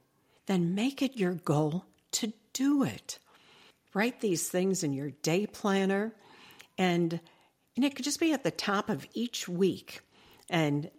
Then 0.45 0.73
make 0.73 1.01
it 1.01 1.17
your 1.17 1.33
goal 1.33 1.83
to 2.11 2.31
do 2.53 2.83
it. 2.83 3.19
Write 3.93 4.21
these 4.21 4.47
things 4.47 4.83
in 4.83 4.93
your 4.93 5.11
day 5.11 5.47
planner 5.47 6.13
and 6.77 7.19
and 7.77 7.85
it 7.85 7.95
could 7.95 8.05
just 8.05 8.19
be 8.19 8.33
at 8.33 8.43
the 8.43 8.51
top 8.51 8.89
of 8.89 9.07
each 9.13 9.47
week 9.47 10.01
and 10.49 10.89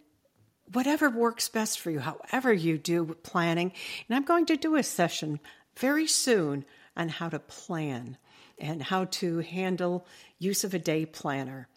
whatever 0.71 1.09
works 1.09 1.49
best 1.49 1.79
for 1.79 1.91
you, 1.91 1.99
however 1.99 2.53
you 2.53 2.77
do 2.77 3.17
planning. 3.21 3.73
And 4.07 4.15
I'm 4.15 4.23
going 4.23 4.45
to 4.45 4.55
do 4.55 4.75
a 4.75 4.83
session 4.83 5.41
very 5.77 6.07
soon 6.07 6.63
on 6.95 7.09
how 7.09 7.27
to 7.27 7.37
plan 7.37 8.17
and 8.57 8.81
how 8.81 9.05
to 9.05 9.39
handle 9.39 10.07
use 10.37 10.63
of 10.63 10.73
a 10.73 10.79
day 10.79 11.05
planner. 11.05 11.67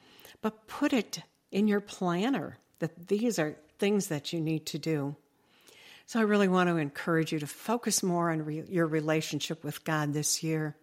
But 0.40 0.68
put 0.68 0.92
it 0.92 1.20
in 1.50 1.66
your 1.66 1.80
planner 1.80 2.58
that 2.78 3.08
these 3.08 3.40
are 3.40 3.56
things 3.78 4.06
that 4.06 4.32
you 4.32 4.40
need 4.40 4.66
to 4.66 4.78
do. 4.78 5.16
So 6.06 6.20
I 6.20 6.24
really 6.24 6.48
want 6.48 6.68
to 6.68 6.76
encourage 6.76 7.32
you 7.32 7.40
to 7.40 7.46
focus 7.48 8.04
more 8.04 8.30
on 8.30 8.44
re- 8.44 8.64
your 8.68 8.86
relationship 8.86 9.64
with 9.64 9.82
God 9.82 10.12
this 10.12 10.44
year. 10.44 10.76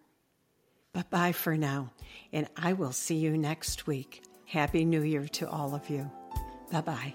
But 0.93 1.09
bye 1.09 1.31
for 1.31 1.55
now, 1.55 1.91
and 2.33 2.47
I 2.57 2.73
will 2.73 2.91
see 2.91 3.15
you 3.15 3.37
next 3.37 3.87
week. 3.87 4.23
Happy 4.45 4.85
New 4.85 5.03
Year 5.03 5.27
to 5.27 5.49
all 5.49 5.75
of 5.75 5.89
you. 5.89 6.09
Bye 6.71 6.81
bye. 6.81 7.13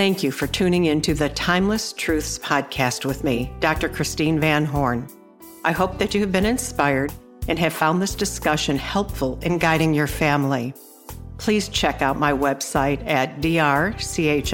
Thank 0.00 0.22
you 0.22 0.30
for 0.30 0.46
tuning 0.46 0.86
into 0.86 1.12
the 1.12 1.28
Timeless 1.30 1.92
Truths 1.92 2.38
podcast 2.38 3.04
with 3.04 3.22
me, 3.22 3.52
Dr. 3.60 3.88
Christine 3.88 4.40
Van 4.40 4.64
Horn. 4.64 5.06
I 5.64 5.72
hope 5.72 5.98
that 5.98 6.14
you 6.14 6.20
have 6.22 6.32
been 6.32 6.46
inspired 6.46 7.12
and 7.48 7.58
have 7.58 7.72
found 7.72 8.00
this 8.00 8.14
discussion 8.14 8.78
helpful 8.78 9.38
in 9.42 9.58
guiding 9.58 9.92
your 9.92 10.06
family. 10.06 10.72
Please 11.40 11.68
check 11.70 12.02
out 12.02 12.18
my 12.18 12.32
website 12.34 13.04
at 13.08 13.40
drchris.co 13.40 14.52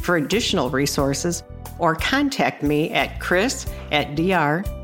for 0.00 0.16
additional 0.16 0.70
resources 0.70 1.44
or 1.78 1.94
contact 1.94 2.64
me 2.64 2.90
at 2.90 3.20
chris 3.20 3.66
at 3.92 4.16
drchris.co. 4.16 4.76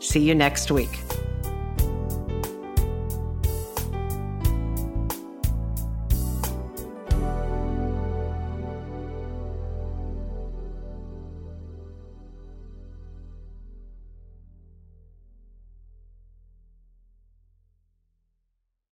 See 0.00 0.20
you 0.20 0.34
next 0.34 0.70
week. 0.70 1.07